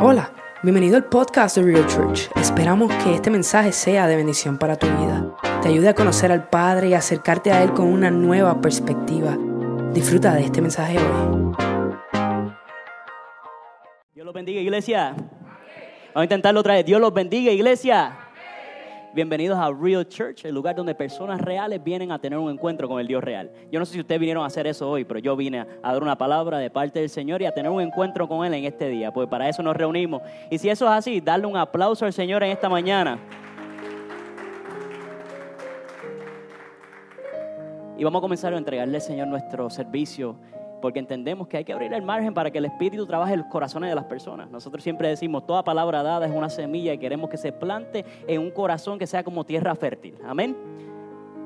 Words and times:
Hola, 0.00 0.32
bienvenido 0.62 0.96
al 0.96 1.06
podcast 1.06 1.56
de 1.56 1.64
Real 1.64 1.84
Church. 1.88 2.30
Esperamos 2.36 2.92
que 3.02 3.16
este 3.16 3.30
mensaje 3.30 3.72
sea 3.72 4.06
de 4.06 4.14
bendición 4.14 4.56
para 4.56 4.76
tu 4.76 4.86
vida. 4.86 5.34
Te 5.60 5.70
ayude 5.70 5.88
a 5.88 5.94
conocer 5.94 6.30
al 6.30 6.48
Padre 6.48 6.90
y 6.90 6.94
acercarte 6.94 7.50
a 7.50 7.64
Él 7.64 7.72
con 7.72 7.88
una 7.88 8.08
nueva 8.08 8.60
perspectiva. 8.60 9.36
Disfruta 9.92 10.34
de 10.34 10.42
este 10.42 10.60
mensaje 10.60 10.98
hoy. 10.98 11.52
Dios 14.14 14.24
los 14.24 14.32
bendiga, 14.32 14.60
iglesia. 14.60 15.16
Vamos 15.16 16.14
a 16.14 16.22
intentarlo 16.22 16.60
otra 16.60 16.74
vez. 16.74 16.86
Dios 16.86 17.00
los 17.00 17.12
bendiga, 17.12 17.50
iglesia. 17.50 18.27
Bienvenidos 19.14 19.58
a 19.58 19.72
Real 19.72 20.06
Church, 20.06 20.44
el 20.44 20.54
lugar 20.54 20.76
donde 20.76 20.94
personas 20.94 21.40
reales 21.40 21.82
vienen 21.82 22.12
a 22.12 22.18
tener 22.18 22.38
un 22.38 22.50
encuentro 22.50 22.86
con 22.86 23.00
el 23.00 23.06
Dios 23.06 23.24
real. 23.24 23.50
Yo 23.72 23.78
no 23.78 23.86
sé 23.86 23.94
si 23.94 24.00
ustedes 24.00 24.20
vinieron 24.20 24.44
a 24.44 24.46
hacer 24.46 24.66
eso 24.66 24.88
hoy, 24.88 25.04
pero 25.04 25.18
yo 25.18 25.34
vine 25.34 25.60
a 25.60 25.92
dar 25.92 26.02
una 26.02 26.18
palabra 26.18 26.58
de 26.58 26.68
parte 26.68 27.00
del 27.00 27.08
Señor 27.08 27.40
y 27.40 27.46
a 27.46 27.52
tener 27.52 27.70
un 27.70 27.80
encuentro 27.80 28.28
con 28.28 28.44
Él 28.44 28.52
en 28.52 28.66
este 28.66 28.90
día, 28.90 29.10
pues 29.10 29.26
para 29.26 29.48
eso 29.48 29.62
nos 29.62 29.74
reunimos. 29.74 30.20
Y 30.50 30.58
si 30.58 30.68
eso 30.68 30.84
es 30.84 30.92
así, 30.92 31.22
darle 31.22 31.46
un 31.46 31.56
aplauso 31.56 32.04
al 32.04 32.12
Señor 32.12 32.42
en 32.42 32.50
esta 32.50 32.68
mañana. 32.68 33.18
Y 37.96 38.04
vamos 38.04 38.20
a 38.20 38.22
comenzar 38.22 38.52
a 38.52 38.58
entregarle 38.58 38.96
al 38.96 39.02
Señor 39.02 39.26
nuestro 39.26 39.70
servicio 39.70 40.36
porque 40.80 40.98
entendemos 40.98 41.48
que 41.48 41.56
hay 41.56 41.64
que 41.64 41.72
abrir 41.72 41.92
el 41.92 42.02
margen 42.02 42.34
para 42.34 42.50
que 42.50 42.58
el 42.58 42.64
Espíritu 42.64 43.06
trabaje 43.06 43.34
en 43.34 43.40
los 43.40 43.48
corazones 43.48 43.90
de 43.90 43.94
las 43.94 44.04
personas. 44.04 44.50
Nosotros 44.50 44.82
siempre 44.82 45.08
decimos, 45.08 45.46
toda 45.46 45.64
palabra 45.64 46.02
dada 46.02 46.26
es 46.26 46.32
una 46.32 46.48
semilla 46.48 46.92
y 46.92 46.98
queremos 46.98 47.30
que 47.30 47.36
se 47.36 47.52
plante 47.52 48.04
en 48.26 48.40
un 48.40 48.50
corazón 48.50 48.98
que 48.98 49.06
sea 49.06 49.24
como 49.24 49.44
tierra 49.44 49.74
fértil. 49.74 50.16
Amén. 50.24 50.56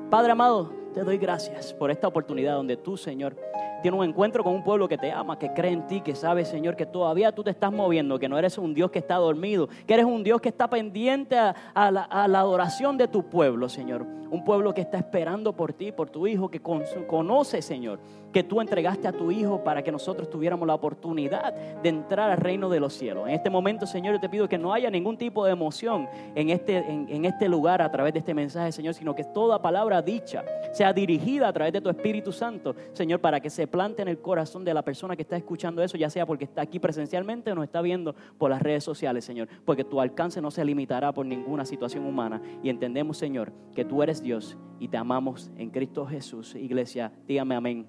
Padre 0.09 0.31
amado, 0.31 0.82
te 0.93 1.03
doy 1.03 1.17
gracias 1.17 1.73
por 1.73 1.91
esta 1.91 2.07
oportunidad 2.07 2.53
donde 2.55 2.77
tú, 2.77 2.95
Señor, 2.95 3.35
tienes 3.81 3.99
un 3.99 4.05
encuentro 4.05 4.43
con 4.43 4.53
un 4.53 4.63
pueblo 4.63 4.87
que 4.87 4.97
te 4.97 5.11
ama, 5.11 5.37
que 5.37 5.51
cree 5.51 5.71
en 5.71 5.85
ti, 5.87 6.01
que 6.01 6.15
sabe, 6.15 6.45
Señor, 6.45 6.75
que 6.75 6.85
todavía 6.85 7.33
tú 7.33 7.43
te 7.43 7.49
estás 7.49 7.71
moviendo, 7.71 8.17
que 8.17 8.29
no 8.29 8.37
eres 8.37 8.57
un 8.57 8.73
Dios 8.73 8.91
que 8.91 8.99
está 8.99 9.15
dormido, 9.15 9.67
que 9.85 9.93
eres 9.93 10.05
un 10.05 10.23
Dios 10.23 10.39
que 10.39 10.49
está 10.49 10.69
pendiente 10.69 11.35
a, 11.35 11.91
la, 11.91 12.07
adoración 12.11 12.97
de 12.97 13.07
tu 13.07 13.23
pueblo, 13.23 13.67
Señor. 13.67 14.05
Un 14.31 14.43
pueblo 14.43 14.73
que 14.73 14.81
está 14.81 14.97
esperando 14.97 15.53
por 15.53 15.73
ti, 15.73 15.91
por 15.91 16.09
tu 16.09 16.25
Hijo, 16.25 16.49
que 16.49 16.59
conoce, 16.59 17.61
Señor, 17.61 17.99
que 18.31 18.43
tú 18.43 18.61
entregaste 18.61 19.07
a 19.07 19.11
tu 19.11 19.29
Hijo 19.29 19.63
para 19.63 19.83
que 19.83 19.91
nosotros 19.91 20.29
tuviéramos 20.29 20.67
la 20.67 20.73
oportunidad 20.73 21.53
de 21.53 21.89
entrar 21.89 22.31
al 22.31 22.37
reino 22.37 22.67
de 22.69 22.79
los 22.79 22.93
cielos. 22.93 23.27
En 23.27 23.35
este 23.35 23.49
momento, 23.49 23.85
Señor, 23.85 24.15
yo 24.15 24.19
te 24.19 24.29
pido 24.29 24.49
que 24.49 24.57
no 24.57 24.73
haya 24.73 24.89
ningún 24.89 25.17
tipo 25.17 25.45
de 25.45 25.51
emoción 25.51 26.09
en 26.33 26.49
este, 26.49 26.77
en, 26.77 27.25
este 27.25 27.47
lugar 27.47 27.81
a 27.81 27.91
través 27.91 28.13
de 28.13 28.19
este 28.19 28.33
mensaje, 28.33 28.71
Señor, 28.71 28.95
sino 28.95 29.13
que 29.13 29.23
toda 29.23 29.61
palabra 29.61 30.01
dicha 30.01 30.43
sea 30.71 30.82
dirigida 30.91 31.47
a 31.47 31.53
través 31.53 31.71
de 31.71 31.79
tu 31.79 31.89
Espíritu 31.89 32.31
Santo, 32.31 32.75
Señor, 32.91 33.21
para 33.21 33.39
que 33.39 33.49
se 33.49 33.67
plante 33.67 34.01
en 34.01 34.07
el 34.07 34.19
corazón 34.19 34.65
de 34.65 34.73
la 34.73 34.81
persona 34.81 35.15
que 35.15 35.21
está 35.21 35.37
escuchando 35.37 35.83
eso, 35.83 35.97
ya 35.97 36.09
sea 36.09 36.25
porque 36.25 36.45
está 36.45 36.63
aquí 36.63 36.79
presencialmente 36.79 37.51
o 37.51 37.55
nos 37.55 37.63
está 37.63 37.81
viendo 37.81 38.15
por 38.37 38.49
las 38.49 38.61
redes 38.61 38.83
sociales, 38.83 39.23
Señor, 39.23 39.47
porque 39.63 39.83
tu 39.83 40.01
alcance 40.01 40.41
no 40.41 40.51
se 40.51 40.65
limitará 40.65 41.13
por 41.13 41.25
ninguna 41.25 41.63
situación 41.63 42.05
humana. 42.05 42.41
Y 42.63 42.69
entendemos, 42.69 43.17
Señor, 43.17 43.53
que 43.75 43.85
tú 43.85 44.03
eres 44.03 44.21
Dios 44.21 44.57
y 44.79 44.87
te 44.87 44.97
amamos 44.97 45.51
en 45.57 45.69
Cristo 45.69 46.05
Jesús. 46.05 46.55
Iglesia, 46.55 47.11
dígame 47.27 47.55
amén. 47.55 47.85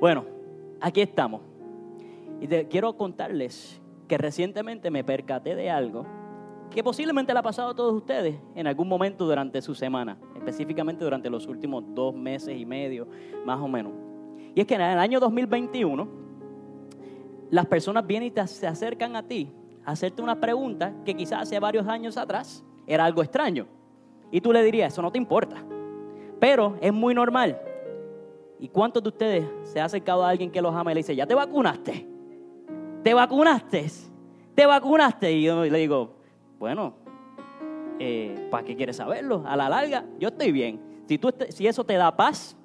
Bueno, 0.00 0.24
aquí 0.80 1.02
estamos. 1.02 1.42
Y 2.40 2.46
quiero 2.46 2.96
contarles 2.96 3.80
que 4.08 4.18
recientemente 4.18 4.90
me 4.90 5.04
percaté 5.04 5.54
de 5.54 5.70
algo 5.70 6.06
que 6.74 6.82
posiblemente 6.82 7.32
le 7.32 7.38
ha 7.38 7.42
pasado 7.42 7.70
a 7.70 7.74
todos 7.74 7.94
ustedes 7.94 8.34
en 8.56 8.66
algún 8.66 8.88
momento 8.88 9.24
durante 9.24 9.62
su 9.62 9.76
semana, 9.76 10.18
específicamente 10.34 11.04
durante 11.04 11.30
los 11.30 11.46
últimos 11.46 11.84
dos 11.94 12.12
meses 12.12 12.58
y 12.58 12.66
medio, 12.66 13.06
más 13.44 13.60
o 13.60 13.68
menos. 13.68 13.92
Y 14.56 14.60
es 14.60 14.66
que 14.66 14.74
en 14.74 14.80
el 14.80 14.98
año 14.98 15.20
2021, 15.20 16.08
las 17.50 17.66
personas 17.66 18.04
vienen 18.04 18.32
y 18.34 18.46
se 18.48 18.66
acercan 18.66 19.14
a 19.14 19.22
ti 19.22 19.52
a 19.84 19.92
hacerte 19.92 20.20
una 20.20 20.40
pregunta 20.40 20.92
que 21.04 21.14
quizás 21.14 21.42
hace 21.42 21.60
varios 21.60 21.86
años 21.86 22.16
atrás 22.16 22.64
era 22.88 23.04
algo 23.04 23.22
extraño. 23.22 23.68
Y 24.32 24.40
tú 24.40 24.52
le 24.52 24.60
dirías, 24.64 24.92
eso 24.92 25.00
no 25.00 25.12
te 25.12 25.18
importa. 25.18 25.64
Pero 26.40 26.76
es 26.80 26.92
muy 26.92 27.14
normal. 27.14 27.56
¿Y 28.58 28.68
cuántos 28.68 29.00
de 29.00 29.10
ustedes 29.10 29.44
se 29.62 29.80
ha 29.80 29.84
acercado 29.84 30.24
a 30.24 30.28
alguien 30.30 30.50
que 30.50 30.60
los 30.60 30.74
ama 30.74 30.90
y 30.90 30.94
le 30.94 31.00
dice, 31.00 31.14
ya 31.14 31.24
te 31.24 31.36
vacunaste? 31.36 32.08
¿Te 33.04 33.14
vacunaste? 33.14 33.86
¿Te 34.56 34.66
vacunaste? 34.66 35.32
Y 35.32 35.42
yo 35.44 35.64
le 35.64 35.78
digo, 35.78 36.23
bueno, 36.64 36.94
eh, 37.98 38.48
¿para 38.50 38.64
qué 38.64 38.74
quieres 38.74 38.96
saberlo? 38.96 39.42
A 39.46 39.54
la 39.54 39.68
larga, 39.68 40.06
yo 40.18 40.28
estoy 40.28 40.50
bien. 40.50 40.80
Si, 41.06 41.18
tú, 41.18 41.30
si 41.50 41.66
eso 41.66 41.84
te 41.84 41.92
da 41.92 42.16
paz, 42.16 42.56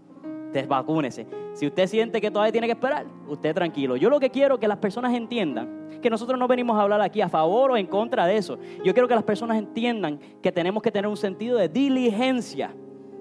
desvacúnese. 0.54 1.28
Si 1.52 1.68
usted 1.68 1.86
siente 1.86 2.22
que 2.22 2.32
todavía 2.32 2.54
tiene 2.54 2.68
que 2.68 2.72
esperar, 2.72 3.08
usted 3.28 3.54
tranquilo. 3.54 3.98
Yo 3.98 4.10
lo 4.10 4.18
que 4.22 4.30
quiero 4.30 4.56
es 4.56 4.62
que 4.62 4.70
las 4.70 4.78
personas 4.78 5.14
entiendan 5.14 5.90
que 6.02 6.10
nosotros 6.10 6.40
no 6.40 6.48
venimos 6.48 6.78
a 6.78 6.84
hablar 6.84 7.02
aquí 7.02 7.20
a 7.20 7.28
favor 7.28 7.72
o 7.72 7.76
en 7.76 7.88
contra 7.88 8.26
de 8.26 8.38
eso. 8.38 8.58
Yo 8.86 8.94
quiero 8.94 9.10
que 9.10 9.16
las 9.16 9.26
personas 9.26 9.58
entiendan 9.58 10.18
que 10.42 10.54
tenemos 10.54 10.82
que 10.82 10.94
tener 10.94 11.10
un 11.10 11.18
sentido 11.18 11.58
de 11.58 11.68
diligencia. 11.68 12.74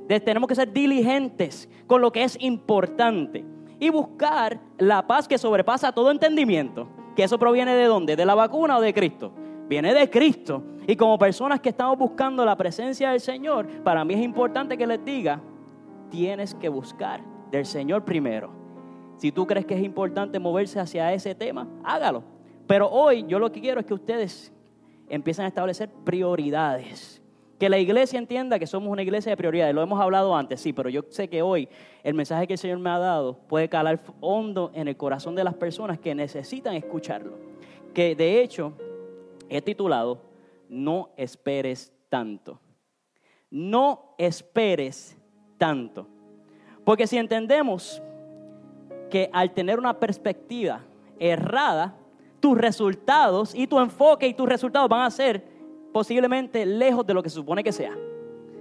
tenemos 0.06 0.47
que 0.47 0.55
ser 0.55 0.72
diligentes 0.72 1.69
con 1.89 2.00
lo 2.00 2.12
que 2.12 2.22
es 2.22 2.41
importante 2.41 3.45
y 3.81 3.91
buscar 3.91 4.60
la 4.78 5.05
paz 5.09 5.27
que 5.27 5.39
sobrepasa 5.39 5.91
todo 5.91 6.12
entendimiento. 6.12 6.87
Que 7.16 7.25
eso 7.25 7.37
proviene 7.37 7.75
de 7.75 7.87
dónde? 7.87 8.15
¿De 8.15 8.25
la 8.25 8.37
vacuna 8.37 8.78
o 8.78 8.81
de 8.81 8.95
Cristo? 8.95 9.33
Viene 9.68 9.92
de 9.92 10.08
Cristo. 10.08 10.62
Y 10.86 10.96
como 10.96 11.18
personas 11.18 11.60
que 11.60 11.68
estamos 11.68 11.98
buscando 11.98 12.44
la 12.44 12.56
presencia 12.56 13.10
del 13.10 13.20
Señor, 13.20 13.66
para 13.84 14.04
mí 14.04 14.14
es 14.14 14.20
importante 14.20 14.78
que 14.78 14.86
les 14.86 15.04
diga, 15.04 15.40
tienes 16.10 16.54
que 16.54 16.70
buscar 16.70 17.20
del 17.50 17.66
Señor 17.66 18.04
primero. 18.04 18.50
Si 19.18 19.30
tú 19.30 19.46
crees 19.46 19.66
que 19.66 19.74
es 19.74 19.82
importante 19.82 20.38
moverse 20.38 20.80
hacia 20.80 21.12
ese 21.12 21.34
tema, 21.34 21.68
hágalo. 21.84 22.22
Pero 22.66 22.88
hoy 22.88 23.26
yo 23.28 23.38
lo 23.38 23.52
que 23.52 23.60
quiero 23.60 23.80
es 23.80 23.86
que 23.86 23.94
ustedes 23.94 24.52
empiecen 25.08 25.44
a 25.44 25.48
establecer 25.48 25.90
prioridades. 26.04 27.20
Que 27.58 27.68
la 27.68 27.78
iglesia 27.78 28.18
entienda 28.18 28.58
que 28.58 28.66
somos 28.66 28.90
una 28.90 29.02
iglesia 29.02 29.30
de 29.30 29.36
prioridades. 29.36 29.74
Lo 29.74 29.82
hemos 29.82 30.00
hablado 30.00 30.34
antes, 30.34 30.60
sí, 30.60 30.72
pero 30.72 30.88
yo 30.88 31.02
sé 31.10 31.28
que 31.28 31.42
hoy 31.42 31.68
el 32.04 32.14
mensaje 32.14 32.46
que 32.46 32.52
el 32.54 32.58
Señor 32.58 32.78
me 32.78 32.88
ha 32.88 32.98
dado 32.98 33.36
puede 33.48 33.68
calar 33.68 34.00
hondo 34.20 34.70
en 34.74 34.88
el 34.88 34.96
corazón 34.96 35.34
de 35.34 35.44
las 35.44 35.54
personas 35.54 35.98
que 35.98 36.14
necesitan 36.14 36.74
escucharlo. 36.74 37.32
Que 37.92 38.14
de 38.14 38.40
hecho 38.40 38.74
he 39.48 39.62
titulado 39.62 40.22
No 40.69 41.10
esperes 41.16 41.92
tanto. 42.09 42.60
No 43.50 44.14
esperes 44.19 45.16
tanto. 45.56 46.06
Porque 46.84 47.06
si 47.06 47.19
entendemos 47.19 48.03
que 49.10 49.31
al 49.32 49.53
tener 49.53 49.78
una 49.78 49.98
perspectiva 49.98 50.84
errada, 51.19 51.97
tus 52.41 52.56
resultados 52.56 53.54
y 53.54 53.66
tu 53.66 53.81
enfoque 53.81 54.28
y 54.28 54.34
tus 54.34 54.48
resultados 54.48 54.88
van 54.88 55.03
a 55.03 55.10
ser 55.10 55.44
posiblemente 55.92 56.65
lejos 56.65 57.06
de 57.06 57.15
lo 57.15 57.22
que 57.22 57.30
se 57.30 57.36
supone 57.36 57.65
que 57.65 57.72
sea. 57.72 57.97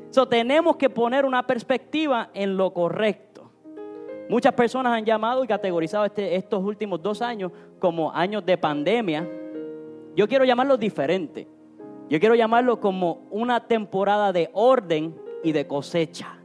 So, 0.09 0.28
tenemos 0.28 0.78
que 0.78 0.90
poner 0.90 1.25
una 1.25 1.46
perspectiva 1.46 2.30
en 2.34 2.58
lo 2.58 2.74
correcto. 2.74 3.52
Muchas 4.30 4.54
personas 4.54 4.94
han 4.94 5.06
llamado 5.06 5.44
y 5.44 5.48
categorizado 5.48 6.06
este, 6.06 6.36
estos 6.36 6.64
últimos 6.64 7.02
dos 7.02 7.22
años 7.22 7.52
como 7.80 8.12
años 8.12 8.46
de 8.46 8.58
pandemia. 8.58 9.30
Yo 10.18 10.28
quiero 10.28 10.46
llamarlo 10.46 10.78
diferente. 10.78 11.48
Yo 12.10 12.20
quiero 12.20 12.34
llamarlo 12.34 12.80
como 12.80 13.28
una 13.30 13.68
temporada 13.68 14.34
de 14.34 14.50
orden 14.52 15.16
y 15.44 15.52
de 15.52 15.68
cosecha. 15.68 16.40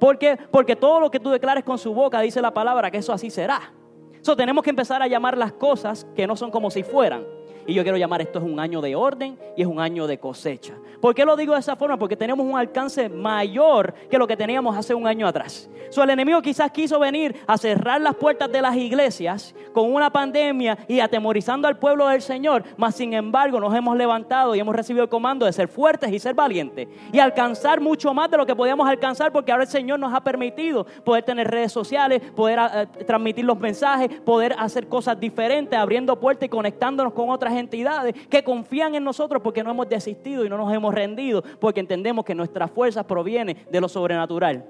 ¿Por 0.00 0.16
qué? 0.18 0.38
Porque 0.50 0.74
todo 0.74 1.00
lo 1.00 1.10
que 1.10 1.20
tú 1.20 1.28
declares 1.28 1.64
con 1.64 1.76
su 1.76 1.92
boca 1.92 2.18
dice 2.22 2.40
la 2.40 2.54
palabra 2.54 2.90
que 2.90 2.96
eso 2.96 3.12
así 3.12 3.28
será. 3.28 3.74
Eso 4.18 4.34
tenemos 4.34 4.64
que 4.64 4.70
empezar 4.70 5.02
a 5.02 5.06
llamar 5.06 5.36
las 5.36 5.52
cosas 5.52 6.06
que 6.16 6.26
no 6.26 6.34
son 6.34 6.50
como 6.50 6.70
si 6.70 6.82
fueran. 6.82 7.26
Y 7.66 7.74
yo 7.74 7.82
quiero 7.82 7.96
llamar 7.96 8.20
esto 8.20 8.38
es 8.38 8.44
un 8.44 8.60
año 8.60 8.80
de 8.80 8.94
orden 8.94 9.38
y 9.56 9.62
es 9.62 9.66
un 9.66 9.80
año 9.80 10.06
de 10.06 10.18
cosecha. 10.18 10.74
¿Por 11.00 11.14
qué 11.14 11.24
lo 11.24 11.36
digo 11.36 11.54
de 11.54 11.60
esa 11.60 11.76
forma? 11.76 11.98
Porque 11.98 12.16
tenemos 12.16 12.46
un 12.46 12.58
alcance 12.58 13.08
mayor 13.08 13.94
que 14.10 14.18
lo 14.18 14.26
que 14.26 14.36
teníamos 14.36 14.76
hace 14.76 14.94
un 14.94 15.06
año 15.06 15.26
atrás. 15.26 15.68
So, 15.90 16.02
el 16.02 16.10
enemigo 16.10 16.42
quizás 16.42 16.70
quiso 16.72 16.98
venir 16.98 17.36
a 17.46 17.56
cerrar 17.56 18.00
las 18.00 18.16
puertas 18.16 18.50
de 18.50 18.60
las 18.60 18.74
iglesias 18.76 19.54
con 19.72 19.92
una 19.92 20.10
pandemia 20.10 20.78
y 20.88 21.00
atemorizando 21.00 21.68
al 21.68 21.78
pueblo 21.78 22.08
del 22.08 22.20
Señor, 22.20 22.64
mas 22.76 22.96
sin 22.96 23.12
embargo 23.12 23.60
nos 23.60 23.74
hemos 23.74 23.96
levantado 23.96 24.54
y 24.54 24.60
hemos 24.60 24.74
recibido 24.74 25.04
el 25.04 25.08
comando 25.08 25.46
de 25.46 25.52
ser 25.52 25.68
fuertes 25.68 26.10
y 26.10 26.18
ser 26.18 26.34
valientes 26.34 26.88
y 27.12 27.18
alcanzar 27.18 27.80
mucho 27.80 28.12
más 28.12 28.30
de 28.30 28.36
lo 28.36 28.46
que 28.46 28.56
podíamos 28.56 28.88
alcanzar 28.88 29.32
porque 29.32 29.52
ahora 29.52 29.64
el 29.64 29.70
Señor 29.70 30.00
nos 30.00 30.12
ha 30.12 30.22
permitido 30.22 30.84
poder 31.04 31.22
tener 31.22 31.48
redes 31.48 31.72
sociales, 31.72 32.22
poder 32.34 32.58
eh, 32.58 32.86
transmitir 33.04 33.44
los 33.44 33.58
mensajes, 33.58 34.08
poder 34.22 34.54
hacer 34.58 34.88
cosas 34.88 35.18
diferentes, 35.18 35.78
abriendo 35.78 36.18
puertas 36.18 36.46
y 36.46 36.48
conectándonos 36.48 37.12
con 37.12 37.30
otras 37.30 37.53
entidades 37.54 38.14
que 38.28 38.44
confían 38.44 38.94
en 38.94 39.04
nosotros 39.04 39.42
porque 39.42 39.62
no 39.62 39.70
hemos 39.70 39.88
desistido 39.88 40.44
y 40.44 40.48
no 40.48 40.56
nos 40.56 40.72
hemos 40.72 40.94
rendido, 40.94 41.42
porque 41.60 41.80
entendemos 41.80 42.24
que 42.24 42.34
nuestra 42.34 42.68
fuerza 42.68 43.06
proviene 43.06 43.66
de 43.70 43.80
lo 43.80 43.88
sobrenatural. 43.88 44.64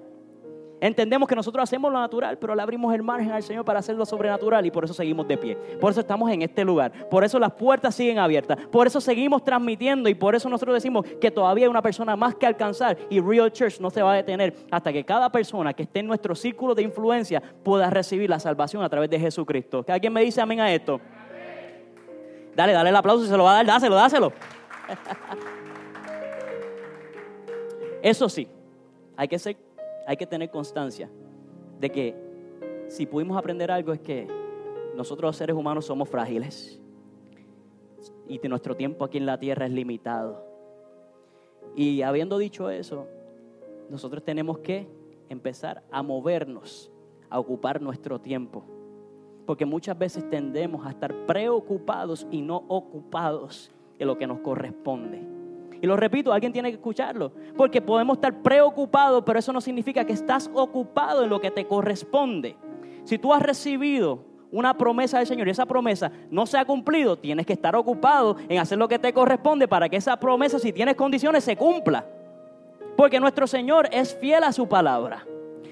Entendemos 0.85 1.27
que 1.27 1.35
nosotros 1.35 1.63
hacemos 1.63 1.91
lo 1.91 1.99
natural, 1.99 2.39
pero 2.39 2.55
le 2.55 2.61
abrimos 2.61 2.95
el 2.95 3.03
margen 3.03 3.31
al 3.31 3.43
Señor 3.43 3.65
para 3.65 3.79
hacer 3.79 3.97
lo 3.97 4.05
sobrenatural 4.05 4.67
y 4.67 4.71
por 4.71 4.85
eso 4.85 4.93
seguimos 4.93 5.27
de 5.27 5.39
pie. 5.39 5.57
Por 5.81 5.91
eso 5.91 6.01
estamos 6.01 6.31
en 6.31 6.43
este 6.43 6.63
lugar. 6.63 7.09
Por 7.09 7.25
eso 7.25 7.39
las 7.39 7.53
puertas 7.53 7.95
siguen 7.95 8.19
abiertas. 8.19 8.59
Por 8.71 8.87
eso 8.87 9.01
seguimos 9.01 9.43
transmitiendo 9.43 10.11
y 10.11 10.15
por 10.15 10.35
eso 10.35 10.47
nosotros 10.51 10.75
decimos 10.75 11.07
que 11.21 11.31
todavía 11.31 11.65
hay 11.65 11.71
una 11.71 11.81
persona 11.81 12.17
más 12.17 12.35
que 12.35 12.45
alcanzar 12.45 12.99
y 13.09 13.19
Real 13.19 13.51
Church 13.51 13.81
no 13.81 13.89
se 13.89 14.03
va 14.03 14.13
a 14.13 14.17
detener 14.17 14.55
hasta 14.71 14.93
que 14.93 15.05
cada 15.05 15.33
persona 15.33 15.73
que 15.73 15.85
esté 15.85 16.01
en 16.01 16.07
nuestro 16.07 16.35
círculo 16.35 16.75
de 16.75 16.83
influencia 16.83 17.43
pueda 17.63 17.89
recibir 17.89 18.29
la 18.29 18.39
salvación 18.39 18.83
a 18.83 18.89
través 18.91 19.09
de 19.09 19.19
Jesucristo. 19.19 19.87
¿Alguien 19.89 20.13
me 20.13 20.23
dice 20.23 20.43
amén 20.43 20.61
a 20.61 20.71
esto? 20.71 21.01
Dale, 22.57 22.73
dale 22.73 22.91
el 22.91 22.97
aplauso 22.97 23.27
se 23.27 23.37
lo 23.37 23.45
va 23.45 23.53
a 23.53 23.55
dar, 23.57 23.67
dáselo, 23.67 23.95
dáselo. 23.95 24.33
Eso 28.03 28.29
sí, 28.29 28.47
hay 29.17 29.29
que, 29.29 29.39
ser, 29.39 29.57
hay 30.07 30.17
que 30.17 30.27
tener 30.27 30.51
constancia 30.51 31.11
de 31.81 31.91
que 31.91 32.15
si 32.89 33.07
pudimos 33.07 33.37
aprender 33.37 33.71
algo 33.71 33.93
es 33.93 34.01
que 34.01 34.29
nosotros 34.95 35.29
los 35.29 35.37
seres 35.37 35.57
humanos 35.57 35.87
somos 35.87 36.09
frágiles 36.09 36.81
y 38.29 38.39
que 38.39 38.49
nuestro 38.49 38.77
tiempo 38.77 39.05
aquí 39.05 39.19
en 39.19 39.27
la 39.27 39.39
tierra 39.39 39.67
es 39.67 39.73
limitado. 39.73 40.45
Y 41.75 42.03
habiendo 42.03 42.39
dicho 42.39 42.71
eso, 42.71 43.09
nosotros 43.89 44.23
tenemos 44.23 44.59
que 44.59 44.87
empezar 45.29 45.83
a 45.91 46.03
movernos, 46.03 46.91
a 47.31 47.39
ocupar 47.39 47.81
nuestro 47.81 48.21
tiempo. 48.21 48.65
Porque 49.47 49.67
muchas 49.67 49.99
veces 49.99 50.29
tendemos 50.29 50.87
a 50.87 50.91
estar 50.91 51.15
preocupados 51.27 52.27
y 52.31 52.41
no 52.41 52.65
ocupados 52.69 53.71
en 53.99 54.07
lo 54.07 54.17
que 54.17 54.27
nos 54.27 54.41
corresponde. 54.41 55.23
Y 55.81 55.87
lo 55.87 55.97
repito, 55.97 56.33
alguien 56.33 56.53
tiene 56.53 56.71
que 56.71 56.77
escucharlo. 56.77 57.33
Porque 57.57 57.83
podemos 57.83 58.17
estar 58.17 58.43
preocupados, 58.43 59.23
pero 59.27 59.39
eso 59.39 59.53
no 59.53 59.61
significa 59.61 60.05
que 60.05 60.15
estás 60.15 60.51
ocupado 60.55 61.25
en 61.25 61.31
lo 61.31 61.41
que 61.41 61.51
te 61.51 61.67
corresponde. 61.67 62.57
Si 63.05 63.19
tú 63.19 63.35
has 63.35 63.43
recibido 63.43 64.21
una 64.51 64.79
promesa 64.79 65.19
del 65.19 65.27
Señor 65.27 65.49
y 65.49 65.51
esa 65.51 65.67
promesa 65.67 66.11
no 66.31 66.47
se 66.47 66.57
ha 66.57 66.65
cumplido, 66.65 67.19
tienes 67.19 67.45
que 67.45 67.53
estar 67.53 67.77
ocupado 67.77 68.37
en 68.49 68.59
hacer 68.61 68.79
lo 68.79 68.89
que 68.89 68.99
te 68.99 69.13
corresponde 69.13 69.69
para 69.69 69.89
que 69.89 69.97
esa 69.97 70.19
promesa, 70.19 70.59
si 70.59 70.73
tienes 70.73 70.95
condiciones, 70.95 71.45
se 71.45 71.57
cumpla. 71.57 72.07
Porque 72.97 73.21
nuestro 73.21 73.47
Señor 73.47 73.89
es 73.93 74.17
fiel 74.17 74.45
a 74.45 74.53
su 74.53 74.69
palabra. 74.69 75.27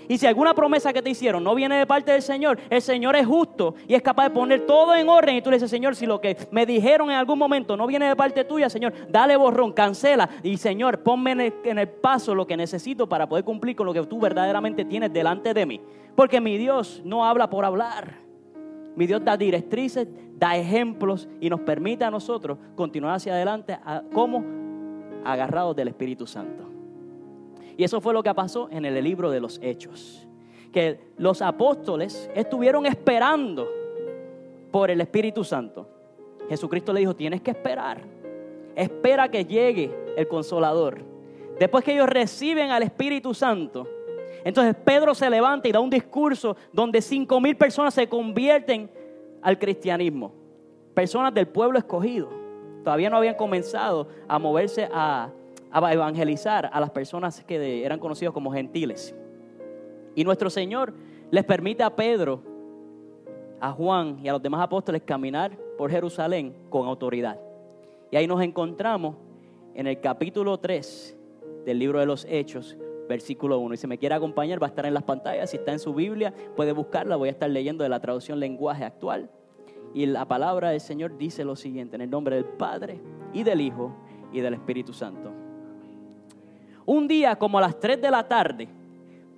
Y 0.09 0.19
si 0.19 0.27
alguna 0.27 0.55
promesa 0.55 0.93
que 0.93 1.03
te 1.03 1.11
hicieron 1.11 1.45
no 1.45 1.55
viene 1.55 1.77
de 1.77 1.87
parte 1.87 2.13
del 2.13 2.23
Señor, 2.23 2.59
el 2.71 2.83
Señor 2.83 3.17
es 3.17 3.27
justo 3.27 3.75
y 3.87 3.95
es 3.95 4.03
capaz 4.03 4.25
de 4.25 4.31
poner 4.31 4.67
todo 4.67 4.95
en 4.95 5.09
orden. 5.09 5.37
Y 5.37 5.43
tú 5.43 5.51
le 5.51 5.57
dices, 5.57 5.71
Señor, 5.71 5.97
si 5.97 6.07
lo 6.07 6.21
que 6.21 6.37
me 6.51 6.67
dijeron 6.67 7.11
en 7.11 7.17
algún 7.17 7.39
momento 7.39 7.77
no 7.77 7.87
viene 7.87 8.09
de 8.09 8.17
parte 8.17 8.45
tuya, 8.45 8.69
Señor, 8.69 8.93
dale 9.09 9.37
borrón, 9.37 9.73
cancela. 9.73 10.29
Y 10.43 10.57
Señor, 10.57 11.03
ponme 11.03 11.33
en 11.33 11.41
el, 11.41 11.55
en 11.65 11.79
el 11.79 11.89
paso 11.89 12.35
lo 12.35 12.47
que 12.47 12.57
necesito 12.57 13.09
para 13.09 13.29
poder 13.29 13.45
cumplir 13.45 13.77
con 13.77 13.87
lo 13.87 13.93
que 13.93 14.03
tú 14.05 14.21
verdaderamente 14.21 14.85
tienes 14.85 15.13
delante 15.13 15.55
de 15.55 15.67
mí. 15.67 15.81
Porque 16.15 16.41
mi 16.41 16.59
Dios 16.59 17.03
no 17.05 17.25
habla 17.25 17.49
por 17.49 17.65
hablar. 17.65 18.23
Mi 18.95 19.07
Dios 19.07 19.25
da 19.25 19.37
directrices, 19.37 20.07
da 20.35 20.57
ejemplos 20.57 21.29
y 21.41 21.49
nos 21.49 21.61
permite 21.61 22.05
a 22.05 22.11
nosotros 22.11 22.59
continuar 22.75 23.15
hacia 23.15 23.33
adelante 23.33 23.79
como 24.13 24.45
agarrados 25.25 25.75
del 25.77 25.89
Espíritu 25.89 26.27
Santo. 26.27 26.72
Y 27.83 27.85
eso 27.85 28.01
fue 28.01 28.15
lo 28.15 28.23
que 28.23 28.33
pasó 28.33 28.69
en 28.71 28.85
el 28.85 29.03
libro 29.03 29.29
de 29.29 29.41
los 29.41 29.59
Hechos. 29.61 30.25
Que 30.73 31.01
los 31.17 31.43
apóstoles 31.43 32.31
estuvieron 32.33 32.87
esperando 32.87 33.69
por 34.71 34.89
el 34.89 35.01
Espíritu 35.01 35.43
Santo. 35.43 35.89
Jesucristo 36.49 36.93
le 36.93 37.01
dijo, 37.01 37.17
tienes 37.17 37.43
que 37.43 37.51
esperar. 37.51 38.01
Espera 38.77 39.29
que 39.29 39.45
llegue 39.45 39.93
el 40.17 40.29
consolador. 40.29 41.01
Después 41.59 41.83
que 41.83 41.95
ellos 41.95 42.09
reciben 42.09 42.71
al 42.71 42.85
Espíritu 42.85 43.35
Santo, 43.35 43.89
entonces 44.45 44.77
Pedro 44.77 45.13
se 45.13 45.29
levanta 45.29 45.67
y 45.67 45.73
da 45.73 45.81
un 45.81 45.91
discurso 45.91 46.57
donde 46.73 47.03
cinco 47.03 47.41
mil 47.41 47.57
personas 47.57 47.95
se 47.95 48.09
convierten 48.09 48.89
al 49.43 49.59
cristianismo. 49.59 50.33
Personas 50.95 51.35
del 51.35 51.49
pueblo 51.49 51.81
escogido. 51.81 52.29
Todavía 52.85 53.11
no 53.11 53.17
habían 53.17 53.35
comenzado 53.35 54.07
a 54.29 54.39
moverse 54.39 54.89
a, 54.93 55.33
a 55.73 55.93
evangelizar 55.93 56.71
a 56.73 56.81
las 56.81 56.91
personas 56.91 57.43
que 57.45 57.85
eran 57.85 57.99
conocidos 57.99 58.35
como 58.35 58.53
gentiles. 58.53 59.15
Y 60.15 60.25
nuestro 60.25 60.51
Señor 60.51 60.95
les 61.31 61.45
permite 61.45 61.83
a 61.83 61.95
Pedro, 61.95 62.43
a 63.61 63.73
Juan 63.73 64.19
y 64.23 64.29
a 64.29 64.33
los 64.33 64.43
demás 64.43 64.61
apóstoles 64.61 65.03
caminar 65.03 65.57
por 65.79 65.91
Jerusalén 65.91 66.55
con 66.69 66.87
autoridad. 66.87 67.41
Y 68.11 68.17
ahí 68.17 68.27
nos 68.27 68.43
encontramos 68.43 69.17
en 69.75 69.87
el 69.87 70.01
capítulo 70.01 70.59
3 70.59 71.17
del 71.65 71.79
libro 71.79 71.99
de 71.99 72.07
los 72.07 72.27
Hechos, 72.29 72.77
versículo 73.09 73.59
1. 73.59 73.75
Y 73.75 73.77
si 73.79 73.87
me 73.87 73.97
quiere 73.97 74.15
acompañar, 74.15 74.61
va 74.63 74.67
a 74.67 74.71
estar 74.71 74.85
en 74.85 74.93
las 74.93 75.05
pantallas. 75.05 75.51
Si 75.51 75.57
está 75.57 75.73
en 75.73 75.79
su 75.79 75.95
Biblia, 75.95 76.35
puede 76.55 76.73
buscarla. 76.73 77.17
Voy 77.17 77.29
a 77.29 77.33
estar 77.33 77.49
leyendo 77.49 77.83
de 77.83 77.89
la 77.89 78.01
traducción 78.01 78.39
lenguaje 78.39 78.85
actual. 78.85 79.31
Y 79.95 80.05
la 80.07 80.27
palabra 80.27 80.71
del 80.71 80.81
Señor 80.81 81.17
dice 81.17 81.45
lo 81.45 81.57
siguiente, 81.57 81.97
en 81.97 82.03
el 82.03 82.11
nombre 82.11 82.37
del 82.37 82.45
Padre 82.45 83.01
y 83.33 83.43
del 83.43 83.61
Hijo 83.63 83.95
y 84.33 84.41
del 84.41 84.55
Espíritu 84.55 84.93
Santo. 84.93 85.42
Un 86.85 87.09
día, 87.09 87.37
como 87.37 87.59
a 87.59 87.63
las 87.63 87.79
3 87.79 88.01
de 88.01 88.11
la 88.11 88.27
tarde, 88.27 88.69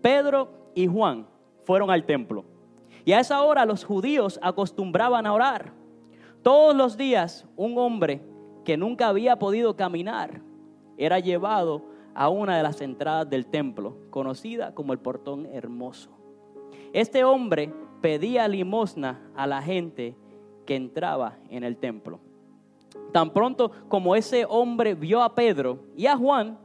Pedro 0.00 0.48
y 0.74 0.86
Juan 0.86 1.26
fueron 1.64 1.90
al 1.90 2.04
templo. 2.04 2.44
Y 3.04 3.12
a 3.12 3.20
esa 3.20 3.42
hora 3.42 3.66
los 3.66 3.84
judíos 3.84 4.38
acostumbraban 4.42 5.26
a 5.26 5.32
orar. 5.32 5.72
Todos 6.42 6.74
los 6.74 6.96
días 6.96 7.46
un 7.56 7.78
hombre 7.78 8.22
que 8.64 8.76
nunca 8.76 9.08
había 9.08 9.38
podido 9.38 9.76
caminar 9.76 10.40
era 10.96 11.18
llevado 11.18 11.82
a 12.14 12.28
una 12.28 12.56
de 12.56 12.62
las 12.62 12.80
entradas 12.80 13.28
del 13.28 13.46
templo, 13.46 13.96
conocida 14.10 14.74
como 14.74 14.92
el 14.92 14.98
portón 14.98 15.46
hermoso. 15.46 16.10
Este 16.92 17.24
hombre 17.24 17.72
pedía 18.00 18.46
limosna 18.48 19.20
a 19.34 19.46
la 19.46 19.60
gente 19.60 20.16
que 20.64 20.76
entraba 20.76 21.38
en 21.50 21.64
el 21.64 21.76
templo. 21.76 22.20
Tan 23.12 23.30
pronto 23.30 23.70
como 23.88 24.14
ese 24.14 24.46
hombre 24.48 24.94
vio 24.94 25.22
a 25.22 25.34
Pedro 25.34 25.80
y 25.96 26.06
a 26.06 26.16
Juan, 26.16 26.58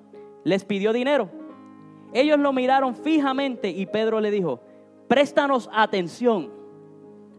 les 0.50 0.66
pidió 0.66 0.92
dinero. 0.92 1.30
Ellos 2.12 2.40
lo 2.40 2.51
miraron 2.51 2.96
fijamente 2.96 3.69
y 3.69 3.86
Pedro 3.86 4.19
le 4.19 4.31
dijo, 4.31 4.60
préstanos 5.07 5.69
atención. 5.72 6.51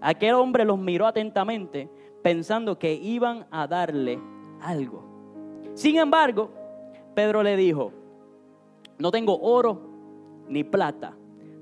Aquel 0.00 0.34
hombre 0.34 0.64
los 0.64 0.78
miró 0.78 1.08
atentamente 1.08 1.90
pensando 2.22 2.78
que 2.78 2.94
iban 2.94 3.46
a 3.50 3.66
darle 3.66 4.20
algo. 4.62 5.04
Sin 5.74 5.96
embargo, 5.98 6.50
Pedro 7.14 7.42
le 7.42 7.56
dijo, 7.56 7.92
no 8.98 9.10
tengo 9.10 9.38
oro 9.40 9.80
ni 10.46 10.62
plata, 10.62 11.16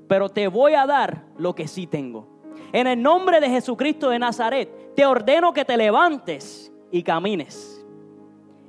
pero 0.07 0.29
te 0.29 0.49
voy 0.49 0.75
a 0.75 0.87
dar 0.87 1.25
lo 1.39 1.55
que 1.55 1.67
sí 1.67 1.87
tengo. 1.87 2.27
En 2.73 2.87
el 2.87 3.01
nombre 3.01 3.41
de 3.41 3.49
Jesucristo 3.49 4.11
de 4.11 4.19
Nazaret, 4.19 4.95
te 4.95 5.07
ordeno 5.07 5.55
que 5.55 5.65
te 5.65 5.79
levantes 5.79 6.71
y 6.91 7.03
camines. 7.03 7.78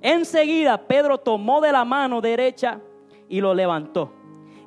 Enseguida 0.01 0.87
Pedro 0.87 1.17
tomó 1.17 1.61
de 1.61 1.71
la 1.71 1.85
mano 1.85 2.21
derecha 2.21 2.79
y 3.27 3.41
lo 3.41 3.53
levantó. 3.53 4.11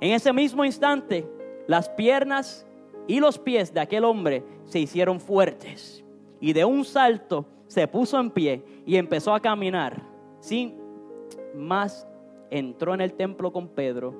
En 0.01 0.13
ese 0.13 0.33
mismo 0.33 0.65
instante, 0.65 1.29
las 1.67 1.89
piernas 1.91 2.67
y 3.07 3.21
los 3.21 3.39
pies 3.39 3.73
de 3.73 3.81
aquel 3.81 4.05
hombre 4.05 4.45
se 4.65 4.81
hicieron 4.81 5.21
fuertes. 5.21 6.05
Y 6.41 6.53
de 6.53 6.65
un 6.65 6.85
salto 6.85 7.47
se 7.67 7.87
puso 7.89 8.19
en 8.19 8.31
pie 8.31 8.65
y 8.85 8.97
empezó 8.97 9.35
a 9.35 9.41
caminar 9.41 10.03
sin 10.41 10.77
más 11.55 12.07
entró 12.51 12.93
en 12.95 13.01
el 13.01 13.15
templo 13.15 13.53
con 13.53 13.69
Pedro 13.69 14.15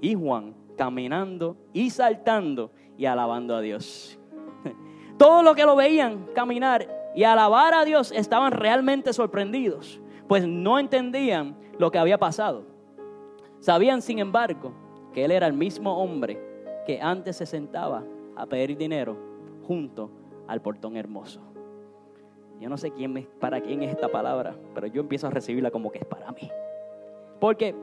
y 0.00 0.14
Juan, 0.14 0.54
caminando 0.76 1.56
y 1.72 1.90
saltando 1.90 2.70
y 2.96 3.06
alabando 3.06 3.56
a 3.56 3.60
Dios. 3.60 4.18
Todos 5.18 5.42
los 5.42 5.56
que 5.56 5.64
lo 5.64 5.74
veían 5.74 6.26
caminar 6.34 6.86
y 7.14 7.24
alabar 7.24 7.74
a 7.74 7.84
Dios 7.84 8.12
estaban 8.12 8.52
realmente 8.52 9.12
sorprendidos, 9.12 10.00
pues 10.32 10.48
no 10.48 10.78
entendían 10.78 11.54
lo 11.76 11.90
que 11.90 11.98
había 11.98 12.16
pasado. 12.16 12.64
Sabían, 13.60 14.00
sin 14.00 14.18
embargo, 14.18 14.72
que 15.12 15.26
él 15.26 15.30
era 15.30 15.46
el 15.46 15.52
mismo 15.52 16.02
hombre 16.02 16.42
que 16.86 17.02
antes 17.02 17.36
se 17.36 17.44
sentaba 17.44 18.02
a 18.34 18.46
pedir 18.46 18.78
dinero 18.78 19.14
junto 19.66 20.10
al 20.48 20.62
portón 20.62 20.96
hermoso. 20.96 21.42
Yo 22.58 22.70
no 22.70 22.78
sé 22.78 22.92
quién 22.92 23.14
es, 23.18 23.26
para 23.26 23.60
quién 23.60 23.82
es 23.82 23.90
esta 23.90 24.08
palabra, 24.08 24.56
pero 24.74 24.86
yo 24.86 25.02
empiezo 25.02 25.26
a 25.26 25.30
recibirla 25.30 25.70
como 25.70 25.92
que 25.92 25.98
es 25.98 26.06
para 26.06 26.32
mí. 26.32 26.50
Porque, 27.38 27.74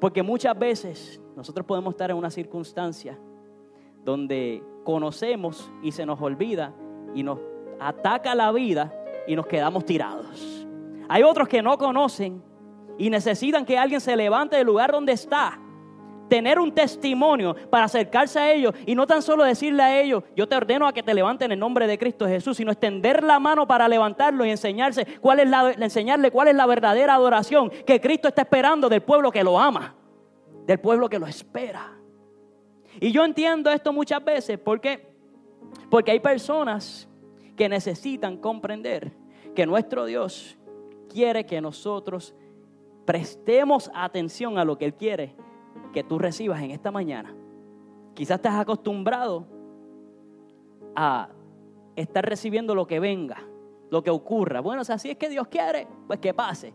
porque 0.00 0.22
muchas 0.22 0.58
veces 0.58 1.20
nosotros 1.36 1.66
podemos 1.66 1.92
estar 1.92 2.10
en 2.10 2.16
una 2.16 2.30
circunstancia 2.30 3.18
donde 4.02 4.62
conocemos 4.82 5.70
y 5.82 5.92
se 5.92 6.06
nos 6.06 6.22
olvida 6.22 6.72
y 7.14 7.22
nos 7.22 7.38
ataca 7.78 8.34
la 8.34 8.50
vida 8.50 8.94
y 9.26 9.36
nos 9.36 9.46
quedamos 9.46 9.84
tirados. 9.84 10.61
Hay 11.12 11.24
otros 11.24 11.46
que 11.46 11.60
no 11.60 11.76
conocen 11.76 12.42
y 12.96 13.10
necesitan 13.10 13.66
que 13.66 13.76
alguien 13.76 14.00
se 14.00 14.16
levante 14.16 14.56
del 14.56 14.66
lugar 14.66 14.92
donde 14.92 15.12
está 15.12 15.60
tener 16.30 16.58
un 16.58 16.72
testimonio 16.72 17.54
para 17.68 17.84
acercarse 17.84 18.38
a 18.38 18.50
ellos 18.50 18.72
y 18.86 18.94
no 18.94 19.06
tan 19.06 19.20
solo 19.20 19.44
decirle 19.44 19.82
a 19.82 20.00
ellos, 20.00 20.24
yo 20.34 20.48
te 20.48 20.56
ordeno 20.56 20.88
a 20.88 20.94
que 20.94 21.02
te 21.02 21.12
levanten 21.12 21.48
en 21.48 21.52
el 21.52 21.58
nombre 21.58 21.86
de 21.86 21.98
Cristo 21.98 22.26
Jesús, 22.26 22.56
sino 22.56 22.72
extender 22.72 23.22
la 23.22 23.38
mano 23.38 23.66
para 23.66 23.88
levantarlo 23.88 24.46
y 24.46 24.50
enseñarse 24.50 25.04
cuál 25.20 25.40
es 25.40 25.50
la, 25.50 25.72
enseñarle 25.72 26.30
cuál 26.30 26.48
es 26.48 26.54
la 26.54 26.64
verdadera 26.64 27.12
adoración 27.12 27.68
que 27.68 28.00
Cristo 28.00 28.28
está 28.28 28.40
esperando 28.40 28.88
del 28.88 29.02
pueblo 29.02 29.30
que 29.30 29.44
lo 29.44 29.60
ama, 29.60 29.94
del 30.64 30.80
pueblo 30.80 31.10
que 31.10 31.18
lo 31.18 31.26
espera. 31.26 31.92
Y 32.98 33.12
yo 33.12 33.22
entiendo 33.22 33.70
esto 33.70 33.92
muchas 33.92 34.24
veces 34.24 34.58
porque 34.58 35.12
porque 35.90 36.12
hay 36.12 36.20
personas 36.20 37.06
que 37.54 37.68
necesitan 37.68 38.38
comprender 38.38 39.12
que 39.54 39.66
nuestro 39.66 40.06
Dios 40.06 40.56
quiere 41.12 41.46
que 41.46 41.60
nosotros 41.60 42.34
prestemos 43.04 43.90
atención 43.94 44.58
a 44.58 44.64
lo 44.64 44.78
que 44.78 44.86
Él 44.86 44.94
quiere 44.94 45.34
que 45.92 46.02
tú 46.02 46.18
recibas 46.18 46.62
en 46.62 46.70
esta 46.70 46.90
mañana. 46.90 47.34
Quizás 48.14 48.40
has 48.44 48.60
acostumbrado 48.60 49.46
a 50.94 51.28
estar 51.96 52.24
recibiendo 52.24 52.74
lo 52.74 52.86
que 52.86 53.00
venga, 53.00 53.42
lo 53.90 54.02
que 54.02 54.10
ocurra. 54.10 54.60
Bueno, 54.60 54.84
si 54.84 54.92
así 54.92 55.10
es 55.10 55.16
que 55.16 55.28
Dios 55.28 55.48
quiere, 55.48 55.86
pues 56.06 56.18
que 56.18 56.34
pase. 56.34 56.72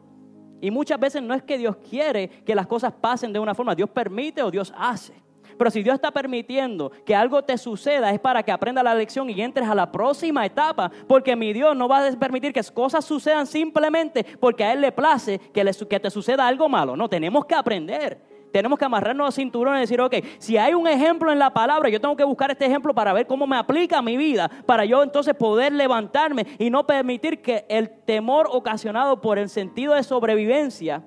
Y 0.62 0.72
muchas 0.72 1.00
veces 1.00 1.22
no 1.22 1.34
es 1.34 1.44
que 1.44 1.58
Dios 1.58 1.77
quiere 1.77 2.29
que 2.29 2.56
las 2.56 2.67
cosas 2.67 2.94
pasen 2.94 3.32
de 3.32 3.39
una 3.39 3.53
forma, 3.53 3.75
Dios 3.75 3.89
permite 3.89 4.41
o 4.41 4.50
Dios 4.50 4.74
hace. 4.75 5.13
Pero 5.58 5.72
si 5.72 5.84
Dios 5.84 5.96
está 5.96 6.12
permitiendo 6.12 6.92
que 7.06 7.16
algo 7.16 7.44
te 7.44 7.58
suceda 7.58 8.12
es 8.12 8.20
para 8.20 8.44
que 8.44 8.52
aprenda 8.52 8.84
la 8.84 8.96
lección 8.96 9.30
y 9.30 9.42
entres 9.42 9.68
a 9.68 9.76
la 9.76 9.92
próxima 9.92 10.46
etapa, 10.46 10.92
porque 11.08 11.36
mi 11.36 11.54
Dios 11.54 11.76
no 11.76 11.88
va 11.88 12.08
a 12.08 12.12
permitir 12.12 12.54
que 12.54 12.62
cosas 12.74 13.06
sucedan 13.06 13.48
simplemente 13.48 14.26
porque 14.40 14.64
a 14.64 14.74
Él 14.74 14.82
le 14.82 14.92
place 14.92 15.40
que, 15.40 15.64
que 15.90 16.00
te 16.00 16.10
suceda 16.10 16.48
algo 16.48 16.70
malo. 16.70 16.96
No, 16.96 17.10
tenemos 17.10 17.46
que 17.46 17.56
aprender. 17.56 18.38
Tenemos 18.52 18.80
que 18.80 18.86
amarrarnos 18.86 19.28
los 19.28 19.36
cinturones 19.36 19.80
y 19.80 19.82
decir, 19.82 20.02
ok, 20.02 20.16
si 20.40 20.58
hay 20.58 20.74
un 20.74 20.88
ejemplo 20.88 21.32
en 21.32 21.40
la 21.40 21.54
palabra, 21.54 21.90
yo 21.90 22.00
tengo 22.00 22.16
que 22.16 22.24
buscar 22.24 22.52
este 22.52 22.66
ejemplo 22.66 22.94
para 22.94 23.14
ver 23.14 23.28
cómo 23.28 23.46
me 23.46 23.58
aplica 23.58 23.98
a 23.98 24.02
mi 24.02 24.18
vida, 24.18 24.50
para 24.66 24.86
yo 24.86 25.04
entonces 25.04 25.36
poder 25.36 25.74
levantarme 25.74 26.46
y 26.58 26.70
no 26.70 26.88
permitir 26.88 27.42
que 27.42 27.66
el 27.70 27.90
temor 28.06 28.48
ocasionado 28.50 29.22
por 29.22 29.38
el 29.38 29.50
sentido 29.50 29.94
de 29.94 30.04
sobrevivencia 30.04 31.04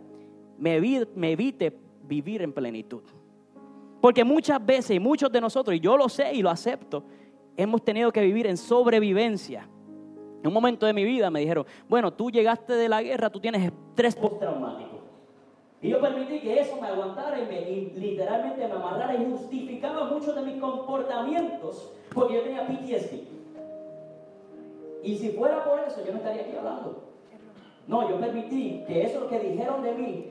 me, 0.59 0.77
evite 0.77 1.77
vivir 2.03 2.43
en 2.43 2.53
plenitud. 2.53 3.03
Porque 4.01 4.25
muchas 4.25 4.65
veces, 4.65 4.93
y 4.93 5.01
muchos 5.01 5.31
de 5.31 5.41
nosotros, 5.41 5.77
y 5.77 5.81
yo 5.81 5.97
lo 5.97 6.09
sé 6.09 6.33
y 6.33 6.43
lo 6.43 6.51
acepto, 6.51 7.05
hemos 7.57 7.85
tenido 7.85 8.11
que 8.13 8.23
vivir 8.23 8.47
en 8.47 8.57
sobrevivencia. 8.57 9.69
En 10.43 10.47
un 10.47 10.55
momento 10.55 10.87
de 10.87 10.95
mi 10.95 11.05
vida 11.05 11.31
me 11.31 11.41
dijeron, 11.41 11.67
bueno, 11.89 12.13
tú 12.13 12.31
llegaste 12.31 12.73
de 12.73 12.89
la 12.89 13.03
guerra, 13.03 13.29
tú 13.29 13.41
tienes 13.41 13.63
estrés 13.63 14.17
postraumático. 14.17 15.01
Y 15.83 15.91
yo 15.91 16.01
permití 16.01 16.41
que 16.41 16.61
eso 16.61 16.79
me 16.81 16.89
aguantara 16.89 17.39
y, 17.41 17.47
me, 17.47 17.61
literalmente 18.01 18.67
me 18.67 18.75
amarrara 18.75 19.15
y 19.15 19.31
justificaba 19.31 20.05
muchos 20.05 20.35
de 20.35 20.43
mis 20.43 20.61
comportamientos 20.61 21.93
porque 22.15 22.35
yo 22.35 22.43
tenía 22.43 22.67
PTSD. 22.67 23.21
Y 25.03 25.17
si 25.17 25.31
fuera 25.31 25.65
por 25.65 25.81
eso, 25.81 26.05
yo 26.05 26.13
no 26.13 26.19
estaría 26.19 26.43
aquí 26.43 26.57
hablando. 26.57 27.05
No, 27.87 28.09
yo 28.09 28.21
permití 28.21 28.85
que 28.87 29.05
eso 29.05 29.27
que 29.29 29.39
dijeron 29.41 29.83
de 29.83 29.95
mí 29.95 30.27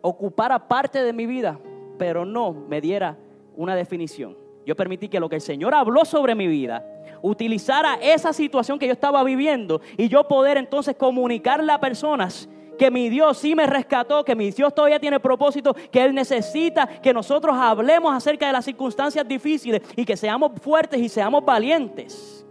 ocupara 0.00 0.58
parte 0.58 1.02
de 1.02 1.12
mi 1.12 1.26
vida, 1.26 1.58
pero 2.02 2.24
no 2.24 2.52
me 2.52 2.80
diera 2.80 3.16
una 3.56 3.76
definición. 3.76 4.36
Yo 4.66 4.74
permití 4.74 5.08
que 5.08 5.20
lo 5.20 5.28
que 5.28 5.36
el 5.36 5.40
Señor 5.40 5.72
habló 5.72 6.04
sobre 6.04 6.34
mi 6.34 6.48
vida 6.48 6.84
utilizara 7.22 7.94
esa 8.02 8.32
situación 8.32 8.76
que 8.76 8.88
yo 8.88 8.92
estaba 8.92 9.22
viviendo 9.22 9.80
y 9.96 10.08
yo 10.08 10.26
poder 10.26 10.56
entonces 10.56 10.96
comunicarle 10.96 11.70
a 11.70 11.78
personas 11.78 12.48
que 12.76 12.90
mi 12.90 13.08
Dios 13.08 13.38
sí 13.38 13.54
me 13.54 13.68
rescató, 13.68 14.24
que 14.24 14.34
mi 14.34 14.50
Dios 14.50 14.74
todavía 14.74 14.98
tiene 14.98 15.20
propósito, 15.20 15.76
que 15.92 16.02
Él 16.02 16.12
necesita 16.12 16.88
que 16.88 17.14
nosotros 17.14 17.54
hablemos 17.54 18.12
acerca 18.12 18.48
de 18.48 18.52
las 18.54 18.64
circunstancias 18.64 19.24
difíciles 19.28 19.80
y 19.94 20.04
que 20.04 20.16
seamos 20.16 20.50
fuertes 20.60 21.00
y 21.00 21.08
seamos 21.08 21.44
valientes. 21.44 22.44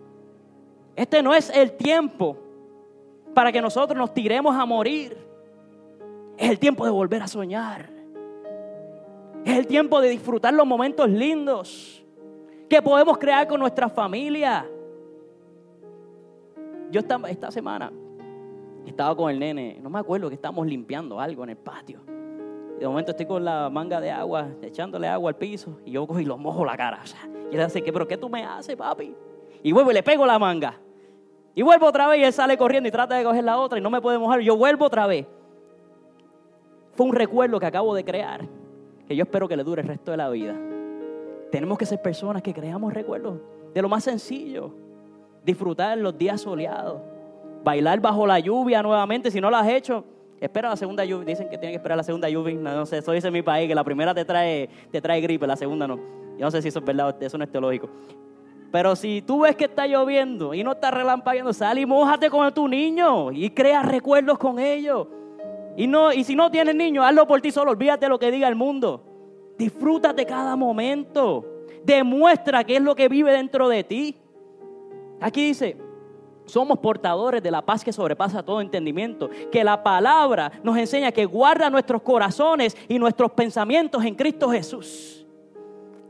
Este 0.96 1.22
no 1.22 1.36
es 1.36 1.50
el 1.50 1.74
tiempo 1.74 2.38
para 3.34 3.51
que 3.51 3.62
nosotros 3.62 3.98
nos 3.98 4.13
tiremos 4.13 4.55
a 4.55 4.65
morir. 4.65 5.17
Es 6.38 6.50
el 6.50 6.58
tiempo 6.58 6.86
de 6.86 6.91
volver 6.91 7.22
a 7.22 7.27
soñar. 7.27 8.00
Es 9.43 9.57
el 9.57 9.67
tiempo 9.67 10.00
de 10.01 10.10
disfrutar 10.10 10.53
los 10.53 10.65
momentos 10.65 11.10
lindos 11.10 12.05
que 12.69 12.81
podemos 12.81 13.17
crear 13.17 13.48
con 13.48 13.60
nuestra 13.60 13.89
familia. 13.89 14.69
Yo 16.91 17.00
esta, 17.00 17.19
esta 17.27 17.51
semana 17.51 17.91
estaba 18.86 19.15
con 19.15 19.29
el 19.29 19.39
nene, 19.39 19.79
no 19.81 19.89
me 19.89 20.00
acuerdo 20.00 20.29
que 20.29 20.36
estábamos 20.36 20.67
limpiando 20.67 21.19
algo 21.19 21.43
en 21.43 21.51
el 21.51 21.57
patio. 21.57 22.01
De 22.79 22.88
momento 22.88 23.12
estoy 23.12 23.25
con 23.25 23.45
la 23.45 23.69
manga 23.69 24.01
de 24.01 24.10
agua, 24.10 24.48
echándole 24.62 25.07
agua 25.07 25.29
al 25.29 25.36
piso, 25.36 25.79
y 25.86 25.91
yo 25.91 26.07
cojo 26.07 26.19
y 26.19 26.25
lo 26.25 26.38
mojo 26.38 26.65
la 26.65 26.75
cara. 26.75 27.01
y 27.51 27.55
él 27.55 27.63
dice, 27.65 27.81
¿pero 27.81 28.07
qué 28.07 28.17
tú 28.17 28.27
me 28.27 28.43
haces, 28.43 28.75
papi? 28.75 29.15
Y 29.62 29.71
vuelvo 29.71 29.91
y 29.91 29.93
le 29.93 30.03
pego 30.03 30.25
la 30.25 30.39
manga. 30.39 30.79
Y 31.53 31.62
vuelvo 31.62 31.88
otra 31.88 32.07
vez 32.07 32.19
y 32.19 32.24
él 32.24 32.33
sale 32.33 32.57
corriendo 32.57 32.88
y 32.88 32.91
trata 32.91 33.15
de 33.15 33.24
coger 33.24 33.43
la 33.43 33.60
otra 33.60 33.77
y 33.77 33.81
no 33.81 33.89
me 33.89 34.01
puede 34.01 34.17
mojar. 34.17 34.39
Yo 34.39 34.57
vuelvo 34.57 34.86
otra 34.86 35.05
vez. 35.05 35.27
Fue 36.93 37.05
un 37.05 37.13
recuerdo 37.13 37.60
que 37.60 37.65
acabo 37.65 37.93
de 37.93 38.03
crear, 38.03 38.48
que 39.12 39.15
yo 39.18 39.24
espero 39.24 39.48
que 39.48 39.58
le 39.58 39.63
dure 39.63 39.82
el 39.82 39.88
resto 39.89 40.12
de 40.12 40.18
la 40.18 40.30
vida. 40.30 40.58
Tenemos 41.51 41.77
que 41.77 41.86
ser 41.86 42.01
personas 42.01 42.41
que 42.41 42.53
creamos 42.53 42.94
recuerdos 42.94 43.39
de 43.74 43.82
lo 43.82 43.89
más 43.89 44.06
sencillo. 44.06 44.74
Disfrutar 45.44 45.98
los 45.98 46.18
días 46.18 46.39
soleados 46.39 47.01
bailar 47.62 48.00
bajo 48.00 48.25
la 48.25 48.39
lluvia 48.39 48.82
nuevamente. 48.82 49.30
Si 49.32 49.41
no 49.41 49.50
lo 49.50 49.58
has 49.58 49.68
hecho, 49.68 50.06
espera 50.39 50.70
la 50.70 50.77
segunda 50.77 51.03
lluvia. 51.03 51.25
Dicen 51.25 51.50
que 51.50 51.58
tiene 51.58 51.74
que 51.74 51.77
esperar 51.77 51.98
la 51.98 52.03
segunda 52.03 52.30
lluvia. 52.30 52.56
No, 52.56 52.86
sé, 52.86 53.00
eso 53.00 53.12
dice 53.12 53.30
mi 53.32 53.41
país, 53.41 53.68
que 53.68 53.75
la 53.75 53.84
primera 53.84 54.13
te 54.13 54.25
trae, 54.25 54.70
te 54.91 55.01
trae 55.01 55.22
gripe, 55.22 55.46
la 55.46 55.56
segunda 55.56 55.88
no. 55.88 55.98
Yo 56.38 56.46
no 56.46 56.51
sé 56.51 56.62
si 56.62 56.70
eso 56.70 56.80
es 56.80 56.86
verdad, 56.86 57.22
eso 57.22 57.38
no 57.38 57.44
es 57.44 57.51
teológico. 57.51 57.89
Pero 58.72 58.96
si 58.96 59.22
tú 59.22 59.41
ves 59.41 59.58
que 59.58 59.65
está 59.65 59.86
lloviendo 59.86 60.53
y 60.53 60.63
no 60.63 60.72
está 60.72 60.89
relampagueando, 60.91 61.51
sal 61.51 61.77
y 61.77 61.86
mojate 61.86 62.30
con 62.30 62.51
tu 62.53 62.68
niño 62.68 63.32
y 63.32 63.50
crea 63.50 63.84
recuerdos 63.84 64.38
con 64.38 64.58
ellos. 64.60 65.08
Y, 65.75 65.88
no, 65.88 66.12
y 66.12 66.24
si 66.24 66.36
no 66.36 66.51
tienes 66.51 66.75
niño, 66.75 67.04
hazlo 67.04 67.28
por 67.28 67.42
ti 67.42 67.51
solo, 67.51 67.72
olvídate 67.72 68.08
lo 68.10 68.20
que 68.20 68.32
diga 68.32 68.48
el 68.48 68.56
mundo. 68.56 69.04
Disfrútate 69.58 70.25
cada 70.25 70.56
momento. 70.56 71.46
Demuestra 71.84 72.63
qué 72.63 72.78
es 72.78 72.82
lo 72.82 72.96
que 72.96 73.08
vive 73.08 73.32
dentro 73.32 73.70
de 73.70 73.84
ti. 73.84 74.18
Aquí 75.20 75.48
dice, 75.48 75.78
somos 76.46 76.80
portadores 76.80 77.42
de 77.42 77.51
la 77.51 77.62
paz 77.62 77.84
que 77.84 77.94
sobrepasa 77.94 78.44
todo 78.44 78.60
entendimiento. 78.62 79.30
Que 79.51 79.63
la 79.63 79.82
palabra 79.82 80.51
nos 80.63 80.78
enseña 80.78 81.12
que 81.12 81.25
guarda 81.25 81.70
nuestros 81.70 82.01
corazones 82.01 82.75
y 82.88 83.00
nuestros 83.00 83.32
pensamientos 83.32 84.04
en 84.04 84.16
Cristo 84.16 84.50
Jesús. 84.50 85.25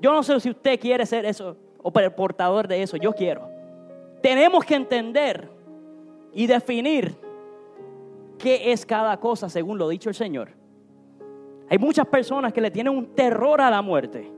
Yo 0.02 0.12
no 0.12 0.24
sé 0.24 0.40
si 0.40 0.50
usted 0.50 0.80
quiere 0.80 1.06
ser 1.06 1.26
eso 1.26 1.56
o 1.82 1.92
portador 1.92 2.68
de 2.68 2.82
eso. 2.82 2.98
Yo 2.98 3.14
quiero. 3.14 3.48
Tenemos 4.22 4.66
que 4.66 4.76
entender 4.76 5.50
y 6.34 6.48
definir 6.48 7.16
qué 8.42 8.72
es 8.72 8.86
cada 8.86 9.18
cosa 9.20 9.50
según 9.50 9.78
lo 9.78 9.88
dicho 9.88 10.10
el 10.10 10.16
Señor. 10.16 10.50
Hay 11.70 11.78
muchas 11.78 12.08
personas 12.08 12.52
que 12.52 12.60
le 12.60 12.72
tienen 12.72 12.96
un 12.96 13.16
terror 13.16 13.62
a 13.62 13.70
la 13.70 13.82
muerte. 13.82 14.30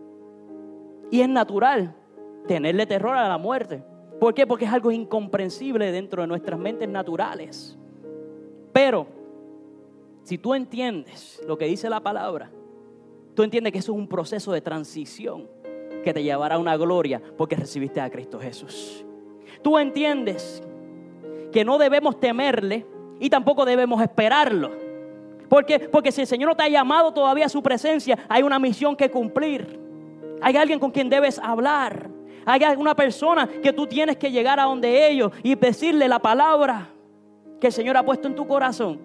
Y 1.09 1.21
es 1.21 1.29
natural 1.29 1.95
tenerle 2.47 2.85
terror 2.85 3.15
a 3.15 3.27
la 3.27 3.37
muerte. 3.37 3.83
¿Por 4.19 4.33
qué? 4.33 4.45
Porque 4.45 4.65
es 4.65 4.71
algo 4.71 4.91
incomprensible 4.91 5.91
dentro 5.91 6.21
de 6.21 6.27
nuestras 6.27 6.59
mentes 6.59 6.87
naturales. 6.87 7.77
Pero, 8.71 9.07
si 10.23 10.37
tú 10.37 10.53
entiendes 10.53 11.41
lo 11.47 11.57
que 11.57 11.65
dice 11.65 11.89
la 11.89 12.01
palabra, 12.01 12.51
tú 13.33 13.43
entiendes 13.43 13.73
que 13.73 13.79
eso 13.79 13.93
es 13.93 13.97
un 13.97 14.07
proceso 14.07 14.51
de 14.51 14.61
transición 14.61 15.47
que 16.03 16.13
te 16.13 16.23
llevará 16.23 16.55
a 16.55 16.59
una 16.59 16.77
gloria 16.77 17.21
porque 17.37 17.55
recibiste 17.55 18.01
a 18.01 18.09
Cristo 18.09 18.39
Jesús. 18.39 19.05
Tú 19.61 19.77
entiendes 19.77 20.61
que 21.51 21.63
no 21.63 21.77
debemos 21.77 22.19
temerle 22.19 22.85
y 23.23 23.29
tampoco 23.29 23.63
debemos 23.63 24.01
esperarlo. 24.01 24.69
Porque, 25.47 25.79
porque 25.79 26.11
si 26.11 26.19
el 26.19 26.27
Señor 26.27 26.49
no 26.49 26.55
te 26.57 26.63
ha 26.63 26.67
llamado 26.67 27.13
todavía 27.13 27.45
a 27.45 27.49
su 27.49 27.63
presencia, 27.63 28.19
hay 28.27 28.43
una 28.43 28.59
misión 28.59 28.97
que 28.97 29.09
cumplir. 29.09 29.79
Hay 30.41 30.57
alguien 30.57 30.77
con 30.77 30.91
quien 30.91 31.09
debes 31.09 31.39
hablar. 31.39 32.09
Hay 32.45 32.61
una 32.77 32.93
persona 32.93 33.47
que 33.47 33.71
tú 33.71 33.87
tienes 33.87 34.17
que 34.17 34.29
llegar 34.29 34.59
a 34.59 34.63
donde 34.63 35.09
ellos 35.09 35.31
y 35.41 35.55
decirle 35.55 36.09
la 36.09 36.19
palabra 36.19 36.89
que 37.61 37.67
el 37.67 37.73
Señor 37.73 37.95
ha 37.95 38.03
puesto 38.03 38.27
en 38.27 38.35
tu 38.35 38.45
corazón. 38.45 38.99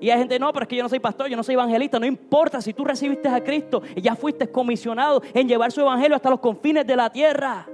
Y 0.00 0.10
hay 0.10 0.18
gente, 0.20 0.38
no, 0.38 0.52
pero 0.52 0.62
es 0.62 0.68
que 0.68 0.76
yo 0.76 0.84
no 0.84 0.88
soy 0.88 1.00
pastor, 1.00 1.26
yo 1.26 1.36
no 1.36 1.42
soy 1.42 1.54
evangelista. 1.54 1.98
No 1.98 2.06
importa 2.06 2.60
si 2.60 2.72
tú 2.72 2.84
recibiste 2.84 3.28
a 3.28 3.42
Cristo 3.42 3.82
y 3.96 4.00
ya 4.00 4.14
fuiste 4.14 4.48
comisionado 4.48 5.22
en 5.34 5.48
llevar 5.48 5.72
su 5.72 5.80
evangelio 5.80 6.14
hasta 6.14 6.30
los 6.30 6.38
confines 6.38 6.86
de 6.86 6.94
la 6.94 7.10
tierra. 7.10 7.66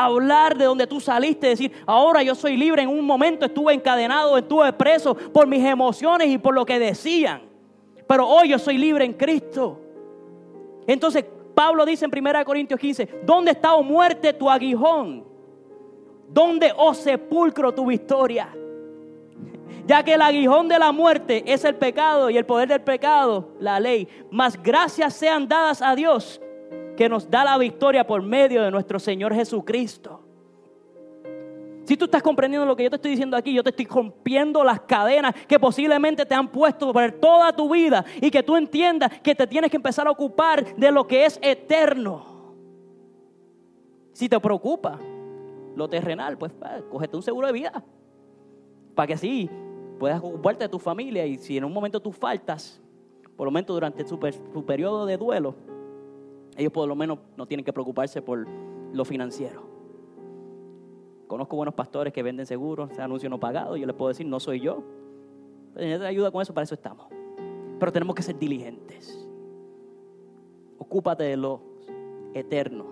Hablar 0.00 0.56
de 0.56 0.64
donde 0.64 0.86
tú 0.86 1.00
saliste, 1.00 1.48
decir, 1.48 1.72
ahora 1.84 2.22
yo 2.22 2.36
soy 2.36 2.56
libre. 2.56 2.82
En 2.82 2.88
un 2.88 3.04
momento 3.04 3.46
estuve 3.46 3.74
encadenado, 3.74 4.38
estuve 4.38 4.72
preso 4.72 5.12
por 5.12 5.48
mis 5.48 5.64
emociones 5.64 6.28
y 6.28 6.38
por 6.38 6.54
lo 6.54 6.64
que 6.64 6.78
decían. 6.78 7.42
Pero 8.06 8.28
hoy 8.28 8.50
yo 8.50 8.60
soy 8.60 8.78
libre 8.78 9.04
en 9.04 9.14
Cristo. 9.14 9.80
Entonces, 10.86 11.24
Pablo 11.52 11.84
dice 11.84 12.04
en 12.04 12.12
1 12.16 12.44
Corintios 12.44 12.78
15, 12.78 13.22
¿dónde 13.24 13.50
está, 13.50 13.74
o 13.74 13.80
oh 13.80 13.82
muerte, 13.82 14.32
tu 14.32 14.48
aguijón? 14.48 15.24
¿Dónde, 16.28 16.72
oh 16.76 16.94
sepulcro, 16.94 17.74
tu 17.74 17.86
victoria? 17.86 18.54
Ya 19.84 20.04
que 20.04 20.14
el 20.14 20.22
aguijón 20.22 20.68
de 20.68 20.78
la 20.78 20.92
muerte 20.92 21.42
es 21.44 21.64
el 21.64 21.74
pecado 21.74 22.30
y 22.30 22.36
el 22.36 22.46
poder 22.46 22.68
del 22.68 22.82
pecado, 22.82 23.48
la 23.58 23.80
ley. 23.80 24.06
Mas 24.30 24.62
gracias 24.62 25.14
sean 25.14 25.48
dadas 25.48 25.82
a 25.82 25.96
Dios 25.96 26.40
que 26.98 27.08
nos 27.08 27.30
da 27.30 27.44
la 27.44 27.56
victoria 27.56 28.04
por 28.04 28.20
medio 28.22 28.60
de 28.60 28.72
nuestro 28.72 28.98
Señor 28.98 29.32
Jesucristo. 29.32 30.20
Si 31.84 31.96
tú 31.96 32.06
estás 32.06 32.24
comprendiendo 32.24 32.66
lo 32.66 32.74
que 32.74 32.82
yo 32.82 32.90
te 32.90 32.96
estoy 32.96 33.12
diciendo 33.12 33.36
aquí, 33.36 33.54
yo 33.54 33.62
te 33.62 33.70
estoy 33.70 33.86
rompiendo 33.86 34.64
las 34.64 34.80
cadenas 34.80 35.32
que 35.46 35.60
posiblemente 35.60 36.26
te 36.26 36.34
han 36.34 36.48
puesto 36.48 36.92
por 36.92 37.12
toda 37.12 37.54
tu 37.54 37.72
vida 37.72 38.04
y 38.20 38.32
que 38.32 38.42
tú 38.42 38.56
entiendas 38.56 39.20
que 39.20 39.32
te 39.32 39.46
tienes 39.46 39.70
que 39.70 39.76
empezar 39.76 40.08
a 40.08 40.10
ocupar 40.10 40.74
de 40.74 40.90
lo 40.90 41.06
que 41.06 41.24
es 41.24 41.38
eterno. 41.40 42.56
Si 44.12 44.28
te 44.28 44.40
preocupa 44.40 44.98
lo 45.76 45.88
terrenal, 45.88 46.36
pues 46.36 46.50
cógete 46.90 47.16
un 47.16 47.22
seguro 47.22 47.46
de 47.46 47.52
vida 47.52 47.84
para 48.96 49.06
que 49.06 49.14
así 49.14 49.48
puedas 50.00 50.18
ocuparte 50.18 50.64
de 50.64 50.68
tu 50.68 50.80
familia 50.80 51.24
y 51.24 51.38
si 51.38 51.58
en 51.58 51.64
un 51.64 51.72
momento 51.72 52.00
tú 52.00 52.10
faltas, 52.10 52.82
por 53.36 53.44
lo 53.44 53.52
menos 53.52 53.68
durante 53.68 54.04
su, 54.04 54.18
su 54.52 54.66
periodo 54.66 55.06
de 55.06 55.16
duelo, 55.16 55.77
ellos 56.58 56.72
por 56.72 56.88
lo 56.88 56.96
menos 56.96 57.20
no 57.36 57.46
tienen 57.46 57.64
que 57.64 57.72
preocuparse 57.72 58.20
por 58.20 58.46
lo 58.92 59.04
financiero. 59.04 59.62
Conozco 61.28 61.56
buenos 61.56 61.74
pastores 61.74 62.12
que 62.12 62.22
venden 62.22 62.46
seguros, 62.46 62.98
anuncio 62.98 63.30
no 63.30 63.38
pagado. 63.38 63.76
Yo 63.76 63.86
les 63.86 63.94
puedo 63.94 64.08
decir, 64.08 64.26
no 64.26 64.40
soy 64.40 64.60
yo. 64.60 64.82
Pero 65.74 66.04
ayuda 66.04 66.32
con 66.32 66.42
eso, 66.42 66.52
para 66.52 66.64
eso 66.64 66.74
estamos. 66.74 67.06
Pero 67.78 67.92
tenemos 67.92 68.16
que 68.16 68.22
ser 68.22 68.36
diligentes. 68.36 69.24
Ocúpate 70.78 71.24
de 71.24 71.36
lo 71.36 71.60
eterno. 72.34 72.86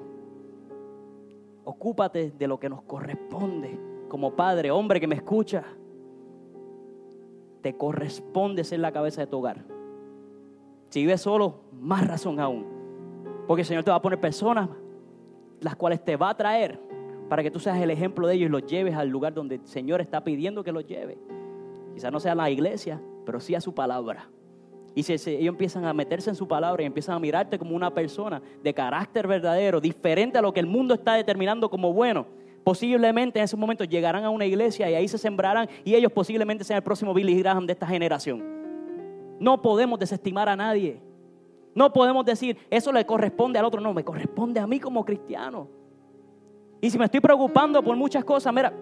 Ocúpate 1.65 2.31
de 2.31 2.47
lo 2.47 2.61
que 2.61 2.69
nos 2.69 2.83
corresponde 2.83 3.81
como 4.09 4.37
padre, 4.37 4.71
hombre 4.71 5.01
que 5.01 5.09
me 5.09 5.17
escucha. 5.17 5.65
Te 7.63 7.77
corresponde 7.77 8.63
ser 8.63 8.79
la 8.79 8.93
cabeza 8.93 9.23
de 9.23 9.27
tu 9.27 9.39
hogar. 9.39 9.65
Si 10.91 11.01
vives 11.01 11.23
solo, 11.23 11.63
más 11.73 12.07
razón 12.07 12.39
aún. 12.39 12.76
Porque 13.47 13.63
el 13.63 13.67
Señor 13.67 13.85
te 13.85 13.91
va 13.91 13.97
a 13.97 14.03
poner 14.03 14.21
personas 14.21 14.69
las 15.61 15.77
cuales 15.77 16.05
te 16.05 16.17
va 16.17 16.31
a 16.31 16.37
traer 16.37 16.79
para 17.29 17.43
que 17.43 17.51
tú 17.51 17.59
seas 17.59 17.79
el 17.79 17.91
ejemplo 17.91 18.27
de 18.27 18.35
ellos 18.35 18.49
y 18.49 18.53
los 18.53 18.67
lleves 18.67 18.95
al 18.95 19.09
lugar 19.09 19.35
donde 19.35 19.57
el 19.57 19.67
Señor 19.67 20.01
está 20.01 20.23
pidiendo 20.23 20.63
que 20.63 20.73
los 20.73 20.87
lleve. 20.87 21.19
Quizás 21.95 22.13
no 22.13 22.21
sea 22.21 22.35
la 22.35 22.51
iglesia, 22.51 23.01
pero 23.25 23.41
sí 23.41 23.55
a 23.55 23.61
su 23.61 23.75
palabra. 23.75 24.29
Y 24.95 25.03
si 25.03 25.13
ellos 25.13 25.53
empiezan 25.53 25.85
a 25.85 25.93
meterse 25.93 26.31
en 26.31 26.37
su 26.37 26.49
palabra 26.49 26.83
y 26.83 26.87
empiezan 26.87 27.17
a 27.17 27.19
mirarte 27.19 27.59
como 27.59 27.77
una 27.77 27.93
persona 27.93 28.41
de 28.63 28.73
carácter 28.73 29.27
verdadero, 29.27 29.81
diferente 29.81 30.39
a 30.39 30.43
lo 30.43 30.53
que 30.53 30.61
el 30.61 30.67
mundo 30.67 30.95
está 30.95 31.15
determinando 31.15 31.69
como 31.69 31.93
bueno, 31.93 32.27
posiblemente 32.65 33.39
en 33.39 33.45
ese 33.45 33.57
momento 33.57 33.85
llegarán 33.85 34.25
a 34.25 34.31
una 34.31 34.47
iglesia 34.47 34.91
y 34.91 34.95
ahí 34.95 35.07
se 35.07 35.19
sembrarán 35.19 35.69
y 35.85 35.95
ellos 35.95 36.11
posiblemente 36.13 36.65
sean 36.65 36.79
el 36.79 36.83
próximo 36.83 37.13
Billy 37.13 37.39
Graham 37.39 37.67
de 37.67 37.75
esta 37.75 37.87
generación. 37.87 38.43
No 39.39 39.61
podemos 39.61 39.99
desestimar 39.99 40.49
a 40.49 40.57
nadie. 40.57 40.99
No 41.77 41.93
podemos 41.93 42.25
decir, 42.25 42.57
eso 42.71 42.91
le 42.91 43.05
corresponde 43.05 43.59
al 43.59 43.67
otro. 43.67 43.83
No, 43.83 43.93
me 43.93 44.03
corresponde 44.03 44.59
a 44.59 44.67
mí 44.67 44.81
como 44.81 45.05
cristiano. 45.05 45.69
Y 46.81 46.91
si 46.91 46.99
me 46.99 47.05
estoy 47.05 47.21
preocupando 47.21 47.83
por 47.83 47.95
muchas 47.97 48.25
cosas, 48.25 48.53
mira, 48.55 48.73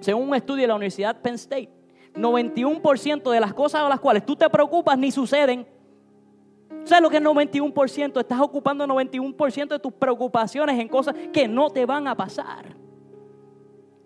según 0.00 0.28
un 0.28 0.34
estudio 0.34 0.60
de 0.60 0.68
la 0.68 0.74
Universidad 0.74 1.18
Penn 1.22 1.36
State, 1.36 1.70
91% 2.14 3.30
de 3.30 3.40
las 3.40 3.54
cosas 3.54 3.80
a 3.80 3.88
las 3.88 4.00
cuales 4.00 4.26
tú 4.26 4.36
te 4.36 4.50
preocupas 4.50 4.98
ni 4.98 5.10
suceden. 5.10 5.66
¿Sabes 6.84 7.02
lo 7.02 7.08
que 7.08 7.16
es 7.16 7.22
91%? 7.22 8.20
Estás 8.20 8.40
ocupando 8.40 8.86
91% 8.86 9.68
de 9.68 9.78
tus 9.78 9.92
preocupaciones 9.94 10.78
en 10.78 10.88
cosas 10.88 11.14
que 11.32 11.48
no 11.48 11.70
te 11.70 11.86
van 11.86 12.06
a 12.06 12.14
pasar. 12.14 12.76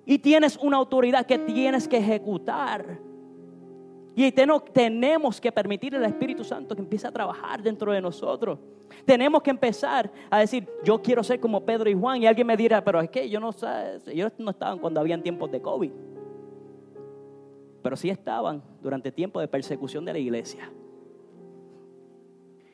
Y 0.06 0.18
tienes 0.18 0.56
una 0.62 0.76
autoridad 0.76 1.26
que 1.26 1.38
tienes 1.38 1.88
que 1.88 1.96
ejecutar. 1.96 3.00
Y 4.16 4.30
tenemos 4.30 5.40
que 5.40 5.50
permitir 5.50 5.96
al 5.96 6.04
Espíritu 6.04 6.44
Santo 6.44 6.76
que 6.76 6.82
empiece 6.82 7.06
a 7.06 7.10
trabajar 7.10 7.62
dentro 7.62 7.92
de 7.92 8.00
nosotros. 8.00 8.60
Tenemos 9.04 9.42
que 9.42 9.50
empezar 9.50 10.10
a 10.30 10.38
decir, 10.38 10.68
yo 10.84 11.02
quiero 11.02 11.24
ser 11.24 11.40
como 11.40 11.64
Pedro 11.64 11.90
y 11.90 11.94
Juan. 11.94 12.22
Y 12.22 12.26
alguien 12.26 12.46
me 12.46 12.56
dirá, 12.56 12.84
pero 12.84 13.00
es 13.00 13.10
que 13.10 13.28
yo 13.28 13.40
no, 13.40 13.50
ellos 14.06 14.32
no 14.38 14.50
estaban 14.50 14.78
cuando 14.78 15.00
habían 15.00 15.20
tiempos 15.20 15.50
de 15.50 15.60
COVID. 15.60 15.90
Pero 17.82 17.96
sí 17.96 18.08
estaban 18.08 18.62
durante 18.80 19.10
tiempos 19.10 19.42
de 19.42 19.48
persecución 19.48 20.04
de 20.04 20.12
la 20.12 20.18
iglesia. 20.20 20.70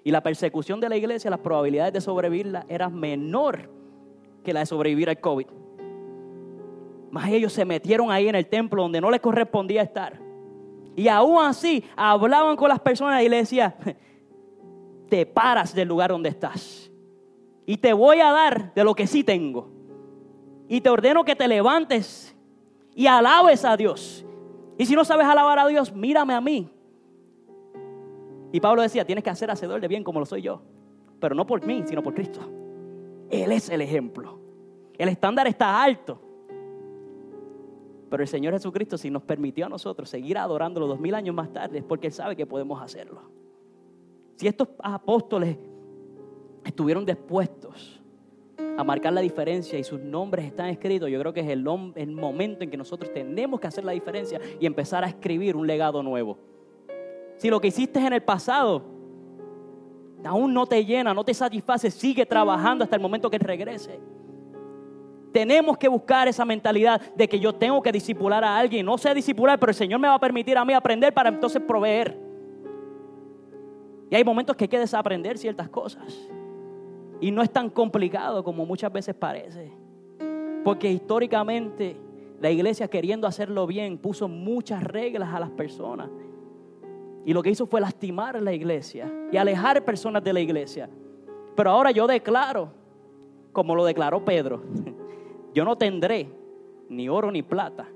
Y 0.04 0.10
la 0.10 0.22
persecución 0.22 0.78
de 0.78 0.90
la 0.90 0.96
iglesia, 0.96 1.30
las 1.30 1.40
probabilidades 1.40 1.94
de 1.94 2.00
sobrevivirla 2.02 2.66
eran 2.68 2.94
menor 2.94 3.70
que 4.44 4.52
la 4.52 4.60
de 4.60 4.66
sobrevivir 4.66 5.08
al 5.08 5.20
COVID. 5.20 5.46
Más 7.10 7.30
ellos 7.30 7.52
se 7.52 7.64
metieron 7.64 8.10
ahí 8.10 8.28
en 8.28 8.34
el 8.34 8.46
templo 8.46 8.82
donde 8.82 9.00
no 9.00 9.10
les 9.10 9.20
correspondía 9.20 9.82
estar 9.82 10.29
y 11.00 11.08
aún 11.08 11.42
así 11.42 11.82
hablaban 11.96 12.56
con 12.56 12.68
las 12.68 12.78
personas 12.78 13.22
y 13.22 13.28
le 13.30 13.38
decían, 13.38 13.74
te 15.08 15.24
paras 15.24 15.74
del 15.74 15.88
lugar 15.88 16.10
donde 16.10 16.28
estás. 16.28 16.92
Y 17.64 17.78
te 17.78 17.94
voy 17.94 18.20
a 18.20 18.30
dar 18.30 18.74
de 18.74 18.84
lo 18.84 18.94
que 18.94 19.06
sí 19.06 19.24
tengo. 19.24 19.70
Y 20.68 20.82
te 20.82 20.90
ordeno 20.90 21.24
que 21.24 21.34
te 21.34 21.48
levantes 21.48 22.36
y 22.94 23.06
alabes 23.06 23.64
a 23.64 23.78
Dios. 23.78 24.26
Y 24.76 24.84
si 24.84 24.94
no 24.94 25.06
sabes 25.06 25.26
alabar 25.26 25.58
a 25.58 25.68
Dios, 25.68 25.90
mírame 25.90 26.34
a 26.34 26.40
mí. 26.42 26.70
Y 28.52 28.60
Pablo 28.60 28.82
decía, 28.82 29.06
tienes 29.06 29.24
que 29.24 29.30
hacer 29.30 29.50
hacedor 29.50 29.80
de 29.80 29.88
bien 29.88 30.04
como 30.04 30.20
lo 30.20 30.26
soy 30.26 30.42
yo. 30.42 30.60
Pero 31.18 31.34
no 31.34 31.46
por 31.46 31.64
mí, 31.64 31.82
sino 31.86 32.02
por 32.02 32.12
Cristo. 32.12 32.40
Él 33.30 33.52
es 33.52 33.70
el 33.70 33.80
ejemplo. 33.80 34.38
El 34.98 35.08
estándar 35.08 35.46
está 35.46 35.82
alto. 35.82 36.20
Pero 38.10 38.22
el 38.24 38.28
Señor 38.28 38.52
Jesucristo, 38.52 38.98
si 38.98 39.08
nos 39.08 39.22
permitió 39.22 39.66
a 39.66 39.68
nosotros 39.68 40.10
seguir 40.10 40.36
adorándolo 40.36 40.88
dos 40.88 40.98
mil 40.98 41.14
años 41.14 41.34
más 41.34 41.52
tarde, 41.52 41.78
es 41.78 41.84
porque 41.84 42.08
Él 42.08 42.12
sabe 42.12 42.34
que 42.34 42.44
podemos 42.44 42.82
hacerlo. 42.82 43.22
Si 44.34 44.48
estos 44.48 44.68
apóstoles 44.82 45.56
estuvieron 46.64 47.06
dispuestos 47.06 48.00
a 48.76 48.82
marcar 48.82 49.12
la 49.12 49.20
diferencia 49.20 49.78
y 49.78 49.84
sus 49.84 50.00
nombres 50.00 50.46
están 50.46 50.68
escritos, 50.70 51.08
yo 51.08 51.20
creo 51.20 51.32
que 51.32 51.40
es 51.40 51.48
el, 51.48 51.62
momento 51.62 52.64
en 52.64 52.70
que 52.70 52.76
nosotros 52.76 53.12
tenemos 53.12 53.60
que 53.60 53.68
hacer 53.68 53.84
la 53.84 53.92
diferencia 53.92 54.40
y 54.58 54.66
empezar 54.66 55.04
a 55.04 55.08
escribir 55.08 55.54
un 55.54 55.66
legado 55.66 56.02
nuevo. 56.02 56.36
Si 57.36 57.48
lo 57.48 57.60
que 57.60 57.68
hiciste 57.68 58.00
en 58.00 58.12
el 58.12 58.22
pasado 58.22 58.82
aún 60.24 60.52
no 60.52 60.66
te 60.66 60.84
llena, 60.84 61.14
no 61.14 61.24
te 61.24 61.32
satisface, 61.32 61.90
sigue 61.90 62.26
trabajando 62.26 62.84
hasta 62.84 62.96
el 62.96 63.02
momento 63.02 63.30
que 63.30 63.38
regrese. 63.38 64.00
Tenemos 65.32 65.78
que 65.78 65.88
buscar 65.88 66.26
esa 66.28 66.44
mentalidad 66.44 67.00
de 67.14 67.28
que 67.28 67.38
yo 67.38 67.54
tengo 67.54 67.80
que 67.82 67.92
disipular 67.92 68.42
a 68.42 68.56
alguien. 68.56 68.84
No 68.84 68.98
sé 68.98 69.14
disipular, 69.14 69.58
pero 69.58 69.70
el 69.70 69.76
Señor 69.76 70.00
me 70.00 70.08
va 70.08 70.14
a 70.14 70.20
permitir 70.20 70.58
a 70.58 70.64
mí 70.64 70.72
aprender 70.72 71.14
para 71.14 71.28
entonces 71.28 71.62
proveer. 71.62 72.18
Y 74.10 74.16
hay 74.16 74.24
momentos 74.24 74.56
que 74.56 74.64
hay 74.64 74.68
que 74.68 74.78
desaprender 74.78 75.38
ciertas 75.38 75.68
cosas. 75.68 76.28
Y 77.20 77.30
no 77.30 77.42
es 77.42 77.50
tan 77.50 77.70
complicado 77.70 78.42
como 78.42 78.66
muchas 78.66 78.92
veces 78.92 79.14
parece. 79.14 79.70
Porque 80.64 80.90
históricamente 80.90 81.96
la 82.40 82.50
iglesia 82.50 82.88
queriendo 82.88 83.26
hacerlo 83.26 83.66
bien 83.66 83.98
puso 83.98 84.26
muchas 84.26 84.82
reglas 84.82 85.32
a 85.32 85.38
las 85.38 85.50
personas. 85.50 86.08
Y 87.24 87.34
lo 87.34 87.42
que 87.42 87.50
hizo 87.50 87.66
fue 87.66 87.80
lastimar 87.80 88.36
a 88.36 88.40
la 88.40 88.52
iglesia 88.52 89.12
y 89.30 89.36
alejar 89.36 89.84
personas 89.84 90.24
de 90.24 90.32
la 90.32 90.40
iglesia. 90.40 90.88
Pero 91.54 91.70
ahora 91.70 91.90
yo 91.90 92.06
declaro, 92.06 92.72
como 93.52 93.76
lo 93.76 93.84
declaró 93.84 94.24
Pedro, 94.24 94.62
Yo 95.54 95.64
no 95.64 95.76
tendré 95.76 96.28
ni 96.88 97.08
oro 97.08 97.30
ni 97.30 97.42
plata, 97.42 97.88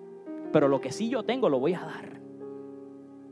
pero 0.53 0.69
lo 0.69 0.81
que 0.81 0.93
sí 0.93 1.09
yo 1.09 1.23
tengo 1.23 1.49
lo 1.49 1.59
voy 1.59 1.75
a 1.75 1.81
dar. 1.81 2.21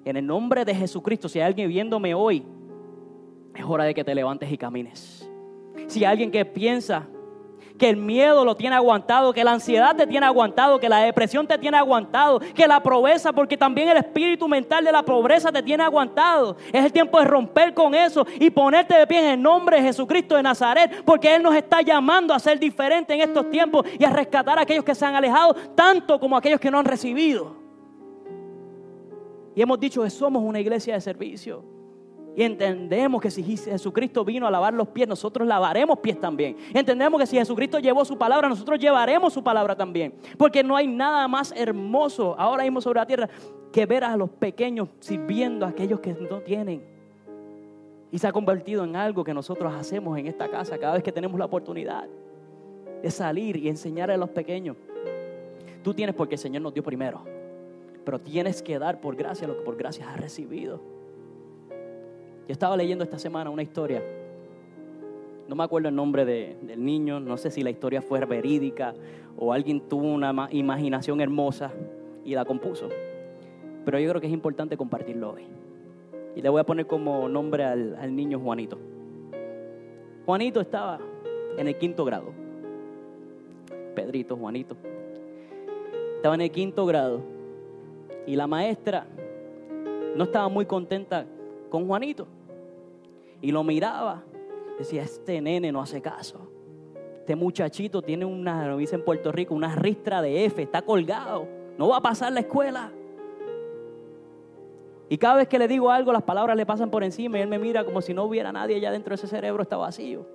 En 0.05 0.17
el 0.17 0.27
nombre 0.27 0.65
de 0.65 0.75
Jesucristo, 0.75 1.29
si 1.29 1.39
hay 1.39 1.47
alguien 1.47 1.69
viéndome 1.69 2.15
hoy, 2.15 2.45
es 3.55 3.65
hora 3.65 3.85
de 3.85 3.95
que 3.95 4.05
te 4.05 4.15
levantes 4.15 4.51
y 4.51 4.59
camines. 4.59 5.31
Si 5.87 6.01
hay 6.01 6.13
alguien 6.13 6.31
que 6.31 6.45
piensa 6.45 7.07
que 7.79 7.89
el 7.89 7.97
miedo 7.97 8.45
lo 8.45 8.55
tiene 8.55 8.77
aguantado, 8.77 9.33
que 9.33 9.45
la 9.45 9.53
ansiedad 9.53 9.97
te 9.97 10.07
tiene 10.07 10.27
aguantado, 10.27 10.79
que 10.79 10.89
la 10.89 10.99
depresión 10.99 11.47
te 11.47 11.59
tiene 11.59 11.77
aguantado, 11.77 12.41
que 12.41 12.67
la 12.67 12.83
pobreza, 12.83 13.33
porque 13.33 13.57
también 13.57 13.89
el 13.89 13.97
espíritu 13.97 14.49
mental 14.49 14.85
de 14.85 14.93
la 14.93 15.03
pobreza 15.03 15.51
te 15.51 15.63
tiene 15.63 15.83
aguantado. 15.83 16.57
Es 16.73 16.85
el 16.85 16.93
tiempo 16.93 17.19
de 17.19 17.25
romper 17.25 17.75
con 17.75 17.95
eso 17.95 18.27
y 18.39 18.51
ponerte 18.51 18.95
de 18.95 19.07
pie 19.07 19.21
en 19.21 19.33
el 19.33 19.43
nombre 19.43 19.77
de 19.77 19.83
Jesucristo 19.83 20.37
de 20.37 20.43
Nazaret, 20.43 21.03
porque 21.05 21.35
Él 21.35 21.43
nos 21.43 21.55
está 21.55 21.83
llamando 21.83 22.35
a 22.35 22.39
ser 22.39 22.59
diferentes 22.59 23.15
en 23.15 23.23
estos 23.23 23.51
tiempos 23.51 23.87
y 23.99 24.05
a 24.05 24.11
rescatar 24.11 24.59
a 24.59 24.63
aquellos 24.63 24.85
que 24.85 24.95
se 24.95 25.05
han 25.05 25.15
alejado, 25.15 25.55
tanto 25.75 26.19
como 26.19 26.37
a 26.37 26.39
aquellos 26.39 26.61
que 26.61 26.71
no 26.71 26.79
han 26.79 26.85
recibido. 26.85 27.57
Y 29.55 29.61
hemos 29.61 29.79
dicho 29.79 30.03
que 30.03 30.11
somos 30.11 30.43
una 30.43 30.61
iglesia 30.61 30.95
de 30.95 31.01
servicio. 31.01 31.82
Y 32.35 32.43
entendemos 32.43 33.21
que 33.21 33.31
si 33.31 33.43
Jesucristo 33.43 34.25
vino 34.25 34.47
a 34.47 34.51
lavar 34.51 34.73
los 34.73 34.89
pies, 34.89 35.07
nosotros 35.07 35.47
lavaremos 35.47 35.99
pies 35.99 36.19
también. 36.19 36.57
Entendemos 36.73 37.21
que 37.21 37.27
si 37.27 37.37
Jesucristo 37.37 37.79
llevó 37.79 38.05
su 38.05 38.17
palabra, 38.17 38.49
nosotros 38.49 38.79
llevaremos 38.79 39.33
su 39.33 39.45
palabra 39.45 39.77
también. 39.77 40.15
Porque 40.39 40.63
no 40.63 40.75
hay 40.75 40.87
nada 40.87 41.29
más 41.29 41.53
hermoso 41.55 42.35
ahora 42.39 42.63
mismo 42.63 42.81
sobre 42.81 43.01
la 43.01 43.07
tierra 43.07 43.29
que 43.71 43.85
ver 43.85 44.05
a 44.05 44.17
los 44.17 44.31
pequeños 44.31 44.89
sirviendo 45.01 45.67
a 45.67 45.71
aquellos 45.71 46.01
que 46.01 46.15
no 46.15 46.41
tienen. 46.41 46.83
Y 48.11 48.19
se 48.19 48.27
ha 48.27 48.33
convertido 48.33 48.85
en 48.85 48.97
algo 48.97 49.25
que 49.25 49.35
nosotros 49.35 49.73
hacemos 49.75 50.19
en 50.19 50.27
esta 50.27 50.49
casa 50.49 50.79
cada 50.79 50.95
vez 50.95 51.03
que 51.03 51.13
tenemos 51.13 51.39
la 51.39 51.47
oportunidad 51.47 52.07
de 53.03 53.11
salir 53.11 53.57
y 53.57 53.69
enseñar 53.69 54.11
a 54.11 54.17
los 54.17 54.31
pequeños. 54.31 54.77
Tú 55.83 55.93
tienes 55.93 56.15
porque 56.15 56.37
el 56.37 56.39
Señor 56.39 56.63
nos 56.63 56.73
dio 56.73 56.83
primero. 56.83 57.23
Pero 58.05 58.19
tienes 58.21 58.63
que 58.63 58.79
dar 58.79 59.01
por 59.01 59.17
gracia 59.17 59.47
lo 59.47 59.57
que 59.57 59.63
por 59.63 59.77
gracia 59.77 60.09
has 60.11 60.19
recibido. 60.19 61.02
Yo 62.49 62.53
estaba 62.53 62.77
leyendo 62.77 63.05
esta 63.05 63.19
semana 63.19 63.51
una 63.51 63.63
historia. 63.63 64.03
No 65.49 65.55
me 65.55 65.65
acuerdo 65.65 65.89
el 65.89 65.95
nombre 65.95 66.25
del 66.25 66.85
niño, 66.85 67.21
no 67.21 67.37
sé 67.37 67.51
si 67.51 67.63
la 67.63 67.71
historia 67.71 68.03
fue 68.03 68.25
verídica 68.25 68.95
o 69.39 69.53
alguien 69.53 69.81
tuvo 69.81 70.13
una 70.13 70.49
imaginación 70.51 71.21
hermosa 71.21 71.73
y 72.25 72.35
la 72.35 72.45
compuso. 72.45 72.89
Pero 73.85 73.99
yo 73.99 74.09
creo 74.11 74.21
que 74.21 74.27
es 74.27 74.33
importante 74.33 74.77
compartirlo 74.77 75.33
hoy. 75.33 75.43
Y 76.35 76.43
le 76.43 76.49
voy 76.49 76.61
a 76.61 76.65
poner 76.65 76.87
como 76.87 77.29
nombre 77.29 77.65
al, 77.65 77.97
al 77.97 78.15
niño 78.15 78.41
Juanito. 78.41 78.79
Juanito 80.25 80.61
estaba 80.61 80.99
en 81.59 81.69
el 81.69 81.77
quinto 81.77 82.05
grado. 82.05 82.33
Pedrito, 83.95 84.37
Juanito. 84.37 84.77
Estaba 86.17 86.35
en 86.35 86.41
el 86.41 86.51
quinto 86.51 86.87
grado. 86.87 87.21
Y 88.27 88.37
la 88.37 88.47
maestra 88.47 89.07
no 90.17 90.25
estaba 90.25 90.49
muy 90.49 90.65
contenta 90.65 91.27
con 91.73 91.87
Juanito. 91.87 92.29
Y 93.41 93.51
lo 93.51 93.65
miraba. 93.65 94.23
Decía, 94.79 95.03
este 95.03 95.41
nene 95.41 95.73
no 95.73 95.81
hace 95.81 96.03
caso. 96.03 96.51
Este 97.21 97.35
muchachito 97.35 98.03
tiene 98.03 98.27
una, 98.27 98.69
lo 98.69 98.77
dice 98.77 98.97
en 98.97 99.05
Puerto 99.05 99.33
Rico, 99.33 99.55
una 99.55 99.75
ristra 99.75 100.21
de 100.21 100.45
F, 100.45 100.61
está 100.61 100.83
colgado, 100.83 101.49
no 101.79 101.89
va 101.89 101.97
a 101.97 102.01
pasar 102.03 102.33
la 102.33 102.41
escuela. 102.41 102.93
Y 105.09 105.17
cada 105.17 105.37
vez 105.37 105.49
que 105.49 105.59
le 105.59 105.67
digo 105.67 105.91
algo, 105.91 106.13
las 106.13 106.23
palabras 106.23 106.57
le 106.57 106.67
pasan 106.67 106.91
por 106.91 107.05
encima 107.05 107.39
y 107.39 107.43
él 107.43 107.49
me 107.49 107.59
mira 107.59 107.85
como 107.85 108.03
si 108.03 108.13
no 108.13 108.25
hubiera 108.25 108.53
nadie 108.53 108.77
allá 108.77 108.91
dentro 108.91 109.11
de 109.11 109.15
ese 109.15 109.27
cerebro, 109.27 109.63
está 109.63 109.77
vacío. 109.77 110.27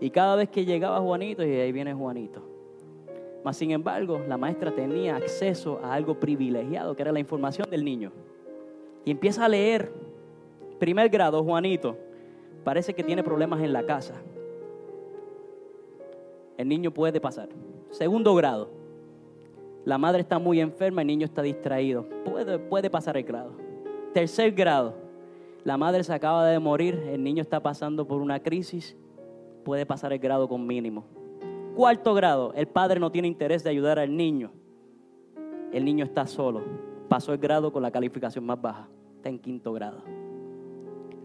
Y 0.00 0.10
cada 0.10 0.36
vez 0.36 0.50
que 0.50 0.66
llegaba 0.66 1.00
Juanito, 1.00 1.42
y 1.42 1.52
ahí 1.52 1.72
viene 1.72 1.94
Juanito. 1.94 2.42
Mas 3.44 3.56
sin 3.56 3.70
embargo, 3.70 4.20
la 4.28 4.36
maestra 4.36 4.74
tenía 4.74 5.16
acceso 5.16 5.80
a 5.82 5.94
algo 5.94 6.18
privilegiado, 6.18 6.94
que 6.94 7.02
era 7.02 7.12
la 7.12 7.20
información 7.20 7.70
del 7.70 7.84
niño. 7.84 8.12
Y 9.04 9.10
empieza 9.10 9.44
a 9.44 9.48
leer. 9.48 10.13
Primer 10.78 11.08
grado, 11.08 11.42
Juanito. 11.44 11.96
Parece 12.64 12.94
que 12.94 13.04
tiene 13.04 13.22
problemas 13.22 13.62
en 13.62 13.72
la 13.72 13.84
casa. 13.84 14.14
El 16.56 16.68
niño 16.68 16.92
puede 16.92 17.20
pasar. 17.20 17.48
Segundo 17.90 18.34
grado. 18.34 18.70
La 19.84 19.98
madre 19.98 20.20
está 20.22 20.38
muy 20.38 20.60
enferma, 20.60 21.02
el 21.02 21.08
niño 21.08 21.26
está 21.26 21.42
distraído. 21.42 22.06
Puede, 22.24 22.58
puede 22.58 22.88
pasar 22.90 23.16
el 23.16 23.24
grado. 23.24 23.52
Tercer 24.14 24.52
grado. 24.52 24.94
La 25.64 25.76
madre 25.76 26.04
se 26.04 26.12
acaba 26.12 26.46
de 26.46 26.58
morir, 26.58 26.94
el 27.08 27.22
niño 27.22 27.42
está 27.42 27.60
pasando 27.62 28.06
por 28.06 28.20
una 28.20 28.42
crisis. 28.42 28.96
Puede 29.64 29.84
pasar 29.84 30.12
el 30.12 30.18
grado 30.18 30.48
con 30.48 30.66
mínimo. 30.66 31.04
Cuarto 31.74 32.14
grado. 32.14 32.52
El 32.54 32.68
padre 32.68 33.00
no 33.00 33.10
tiene 33.10 33.28
interés 33.28 33.64
de 33.64 33.70
ayudar 33.70 33.98
al 33.98 34.16
niño. 34.16 34.52
El 35.72 35.84
niño 35.84 36.04
está 36.04 36.26
solo. 36.26 36.62
Pasó 37.08 37.32
el 37.32 37.38
grado 37.38 37.72
con 37.72 37.82
la 37.82 37.90
calificación 37.90 38.46
más 38.46 38.60
baja. 38.60 38.88
Está 39.16 39.28
en 39.28 39.38
quinto 39.38 39.72
grado. 39.72 40.02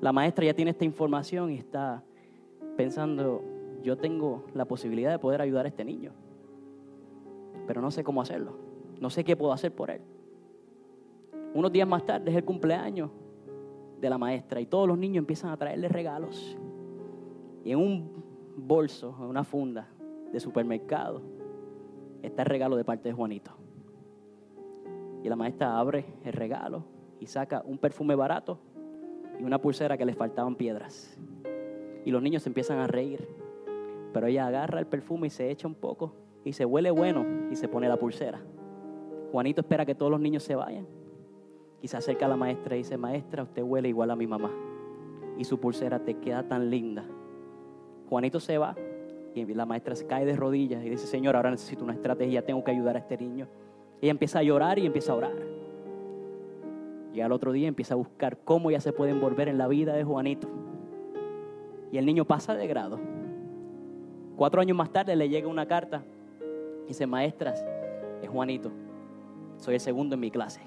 La 0.01 0.13
maestra 0.13 0.45
ya 0.45 0.53
tiene 0.53 0.71
esta 0.71 0.85
información 0.85 1.51
y 1.51 1.57
está 1.57 2.03
pensando, 2.77 3.43
yo 3.83 3.97
tengo 3.97 4.45
la 4.53 4.65
posibilidad 4.65 5.12
de 5.12 5.19
poder 5.19 5.41
ayudar 5.41 5.65
a 5.65 5.69
este 5.69 5.83
niño, 5.83 6.13
pero 7.67 7.81
no 7.81 7.91
sé 7.91 8.03
cómo 8.03 8.21
hacerlo, 8.21 8.53
no 9.01 9.09
sé 9.09 9.25
qué 9.25 9.35
puedo 9.35 9.51
hacer 9.51 9.75
por 9.75 9.89
él. 9.91 10.01
Unos 11.53 11.71
días 11.71 11.88
más 11.88 12.05
tarde 12.05 12.31
es 12.31 12.38
el 12.38 12.45
cumpleaños 12.45 13.09
de 13.99 14.09
la 14.09 14.17
maestra 14.17 14.62
y 14.62 14.65
todos 14.65 14.88
los 14.88 14.97
niños 14.97 15.17
empiezan 15.17 15.51
a 15.51 15.57
traerle 15.57 15.89
regalos. 15.89 16.57
Y 17.65 17.71
en 17.71 17.79
un 17.79 18.23
bolso, 18.55 19.13
en 19.19 19.25
una 19.25 19.43
funda 19.43 19.89
de 20.31 20.39
supermercado, 20.39 21.21
está 22.21 22.43
el 22.43 22.47
regalo 22.47 22.77
de 22.77 22.85
parte 22.85 23.09
de 23.09 23.13
Juanito. 23.13 23.51
Y 25.23 25.27
la 25.27 25.35
maestra 25.35 25.77
abre 25.77 26.05
el 26.23 26.31
regalo 26.31 26.85
y 27.19 27.25
saca 27.25 27.62
un 27.65 27.77
perfume 27.77 28.15
barato 28.15 28.59
y 29.39 29.43
una 29.43 29.60
pulsera 29.60 29.97
que 29.97 30.06
les 30.06 30.17
faltaban 30.17 30.56
piedras. 30.56 31.17
Y 32.06 32.12
los 32.12 32.21
niños 32.21 32.43
se 32.43 32.49
empiezan 32.49 32.80
a 32.80 32.88
reír. 32.88 33.28
Pero 34.13 34.28
ella 34.28 34.47
agarra 34.47 34.80
el 34.80 34.88
perfume 34.88 35.28
y 35.28 35.30
se 35.30 35.49
echa 35.49 35.67
un 35.67 35.75
poco 35.75 36.13
y 36.43 36.54
se 36.54 36.65
huele 36.65 36.91
bueno 36.91 37.25
y 37.52 37.56
se 37.56 37.67
pone 37.67 37.88
la 37.88 37.97
pulsera. 37.97 38.39
Juanito 39.32 39.62
espera 39.62 39.86
que 39.86 39.95
todos 39.95 40.12
los 40.12 40.19
niños 40.19 40.43
se 40.43 40.56
vayan. 40.56 40.88
Y 41.82 41.88
se 41.88 41.97
acerca 41.97 42.25
a 42.25 42.30
la 42.30 42.36
maestra 42.36 42.75
y 42.75 42.80
dice, 42.80 42.97
maestra, 42.97 43.43
usted 43.43 43.62
huele 43.62 43.89
igual 43.89 44.12
a 44.12 44.15
mi 44.15 44.28
mamá. 44.28 44.52
Y 45.38 45.45
su 45.45 45.60
pulsera 45.60 45.99
te 45.99 46.15
queda 46.15 46.47
tan 46.47 46.69
linda. 46.69 47.06
Juanito 48.10 48.39
se 48.39 48.58
va 48.58 48.75
y 49.36 49.45
la 49.54 49.65
maestra 49.65 49.95
se 49.95 50.06
cae 50.08 50.25
de 50.25 50.36
rodillas 50.36 50.84
y 50.84 50.89
dice, 50.89 51.08
Señor, 51.08 51.36
ahora 51.36 51.52
necesito 51.52 51.84
una 51.84 51.93
estrategia, 51.93 52.45
tengo 52.45 52.63
que 52.63 52.71
ayudar 52.71 52.95
a 52.95 52.99
este 52.99 53.17
niño. 53.17 53.47
Ella 54.02 54.12
empieza 54.12 54.39
a 54.39 54.43
llorar 54.43 54.80
y 54.80 54.86
empieza 54.86 55.13
a 55.13 55.15
orar. 55.15 55.58
Al 57.21 57.32
otro 57.32 57.51
día 57.51 57.67
empieza 57.67 57.93
a 57.93 57.97
buscar 57.97 58.38
cómo 58.43 58.71
ya 58.71 58.79
se 58.79 58.93
puede 58.93 59.12
envolver 59.12 59.47
en 59.47 59.58
la 59.58 59.67
vida 59.67 59.93
de 59.93 60.03
Juanito. 60.03 60.47
Y 61.91 61.97
el 61.97 62.05
niño 62.05 62.25
pasa 62.25 62.55
de 62.55 62.67
grado. 62.67 62.99
Cuatro 64.36 64.62
años 64.62 64.77
más 64.77 64.91
tarde 64.91 65.15
le 65.15 65.27
llega 65.27 65.47
una 65.47 65.67
carta. 65.67 66.03
Y 66.86 66.89
dice, 66.89 67.08
maestras, 67.08 67.65
es 68.21 68.29
Juanito. 68.29 68.71
Soy 69.58 69.75
el 69.75 69.79
segundo 69.79 70.15
en 70.15 70.21
mi 70.21 70.32
clase. 70.32 70.62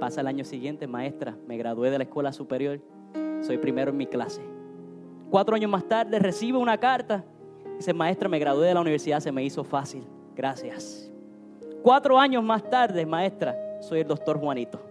Pasa 0.00 0.20
el 0.20 0.28
año 0.28 0.44
siguiente, 0.44 0.86
maestra, 0.86 1.36
me 1.46 1.56
gradué 1.56 1.90
de 1.90 1.98
la 1.98 2.04
escuela 2.04 2.32
superior. 2.32 2.80
Soy 3.40 3.58
primero 3.58 3.90
en 3.90 3.96
mi 3.96 4.06
clase. 4.06 4.40
Cuatro 5.30 5.56
años 5.56 5.70
más 5.70 5.86
tarde 5.86 6.18
recibe 6.18 6.58
una 6.58 6.78
carta. 6.78 7.24
Dice, 7.76 7.92
maestra, 7.92 8.28
me 8.28 8.38
gradué 8.38 8.68
de 8.68 8.74
la 8.74 8.80
universidad, 8.80 9.20
se 9.20 9.32
me 9.32 9.44
hizo 9.44 9.64
fácil. 9.64 10.04
Gracias. 10.36 11.12
Cuatro 11.82 12.18
años 12.18 12.42
más 12.42 12.68
tarde, 12.70 13.04
maestra, 13.04 13.56
soy 13.80 14.00
el 14.00 14.06
doctor 14.06 14.38
Juanito 14.38 14.87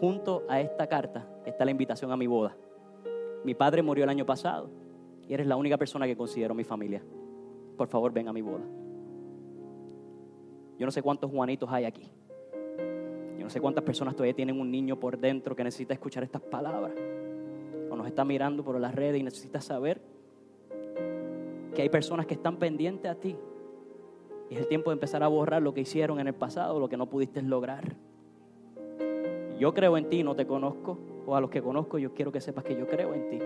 junto 0.00 0.44
a 0.48 0.60
esta 0.60 0.86
carta 0.86 1.28
está 1.44 1.64
la 1.66 1.70
invitación 1.70 2.10
a 2.10 2.16
mi 2.16 2.26
boda. 2.26 2.56
Mi 3.44 3.54
padre 3.54 3.82
murió 3.82 4.04
el 4.04 4.10
año 4.10 4.24
pasado 4.24 4.70
y 5.28 5.34
eres 5.34 5.46
la 5.46 5.56
única 5.56 5.76
persona 5.76 6.06
que 6.06 6.16
considero 6.16 6.54
mi 6.54 6.64
familia. 6.64 7.02
Por 7.76 7.88
favor, 7.88 8.10
ven 8.12 8.26
a 8.26 8.32
mi 8.32 8.40
boda. 8.40 8.64
Yo 10.78 10.86
no 10.86 10.90
sé 10.90 11.02
cuántos 11.02 11.30
Juanitos 11.30 11.68
hay 11.70 11.84
aquí. 11.84 12.10
Yo 13.36 13.44
no 13.44 13.50
sé 13.50 13.60
cuántas 13.60 13.84
personas 13.84 14.14
todavía 14.14 14.34
tienen 14.34 14.58
un 14.58 14.70
niño 14.70 14.98
por 14.98 15.18
dentro 15.18 15.54
que 15.54 15.64
necesita 15.64 15.92
escuchar 15.92 16.22
estas 16.22 16.40
palabras. 16.40 16.92
O 17.90 17.96
nos 17.96 18.06
está 18.06 18.24
mirando 18.24 18.64
por 18.64 18.80
las 18.80 18.94
redes 18.94 19.20
y 19.20 19.22
necesita 19.22 19.60
saber 19.60 20.00
que 21.74 21.82
hay 21.82 21.88
personas 21.90 22.26
que 22.26 22.34
están 22.34 22.56
pendientes 22.56 23.10
a 23.10 23.14
ti. 23.14 23.36
Y 24.48 24.54
es 24.54 24.60
el 24.60 24.66
tiempo 24.66 24.90
de 24.90 24.94
empezar 24.94 25.22
a 25.22 25.28
borrar 25.28 25.60
lo 25.60 25.74
que 25.74 25.82
hicieron 25.82 26.20
en 26.20 26.26
el 26.26 26.34
pasado, 26.34 26.80
lo 26.80 26.88
que 26.88 26.96
no 26.96 27.06
pudiste 27.06 27.42
lograr 27.42 27.96
yo 29.60 29.74
creo 29.74 29.98
en 29.98 30.08
ti, 30.08 30.22
no 30.22 30.34
te 30.34 30.46
conozco, 30.46 30.98
o 31.26 31.36
a 31.36 31.40
los 31.40 31.50
que 31.50 31.60
conozco, 31.60 31.98
yo 31.98 32.14
quiero 32.14 32.32
que 32.32 32.40
sepas 32.40 32.64
que 32.64 32.74
yo 32.74 32.86
creo 32.86 33.12
en 33.12 33.28
ti. 33.28 33.38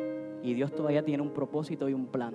Y 0.44 0.54
Dios 0.54 0.72
todavía 0.72 1.04
tiene 1.04 1.24
un 1.24 1.30
propósito 1.30 1.88
y 1.88 1.92
un 1.92 2.06
plan. 2.06 2.34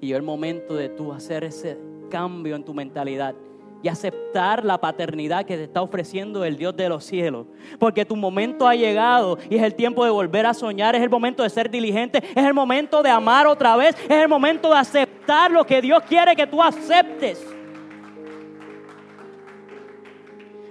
Y 0.00 0.08
yo 0.08 0.16
el 0.16 0.24
momento 0.24 0.74
de 0.74 0.88
tú 0.88 1.12
hacer 1.12 1.44
ese 1.44 1.78
cambio 2.10 2.56
en 2.56 2.64
tu 2.64 2.74
mentalidad 2.74 3.36
y 3.80 3.88
aceptar 3.88 4.64
la 4.64 4.80
paternidad 4.80 5.46
que 5.46 5.56
te 5.56 5.64
está 5.64 5.82
ofreciendo 5.82 6.44
el 6.44 6.56
Dios 6.56 6.74
de 6.76 6.88
los 6.88 7.04
cielos. 7.04 7.46
Porque 7.78 8.04
tu 8.04 8.16
momento 8.16 8.66
ha 8.66 8.74
llegado 8.74 9.38
y 9.48 9.54
es 9.54 9.62
el 9.62 9.74
tiempo 9.74 10.04
de 10.04 10.10
volver 10.10 10.44
a 10.44 10.54
soñar, 10.54 10.96
es 10.96 11.02
el 11.02 11.10
momento 11.10 11.44
de 11.44 11.50
ser 11.50 11.70
diligente, 11.70 12.24
es 12.34 12.44
el 12.44 12.54
momento 12.54 13.04
de 13.04 13.10
amar 13.10 13.46
otra 13.46 13.76
vez, 13.76 13.94
es 14.04 14.16
el 14.22 14.28
momento 14.28 14.70
de 14.70 14.78
aceptar 14.78 15.50
lo 15.50 15.64
que 15.64 15.80
Dios 15.80 16.02
quiere 16.08 16.34
que 16.34 16.46
tú 16.46 16.60
aceptes. 16.60 17.46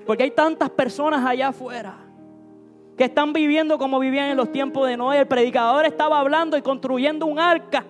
Porque 0.05 0.23
hay 0.23 0.31
tantas 0.31 0.69
personas 0.69 1.25
allá 1.25 1.49
afuera 1.49 1.97
que 2.97 3.05
están 3.05 3.33
viviendo 3.33 3.77
como 3.77 3.99
vivían 3.99 4.29
en 4.29 4.37
los 4.37 4.51
tiempos 4.51 4.87
de 4.87 4.97
Noé. 4.97 5.19
El 5.19 5.27
predicador 5.27 5.85
estaba 5.85 6.19
hablando 6.19 6.57
y 6.57 6.61
construyendo 6.61 7.25
un 7.25 7.39
arca. 7.39 7.85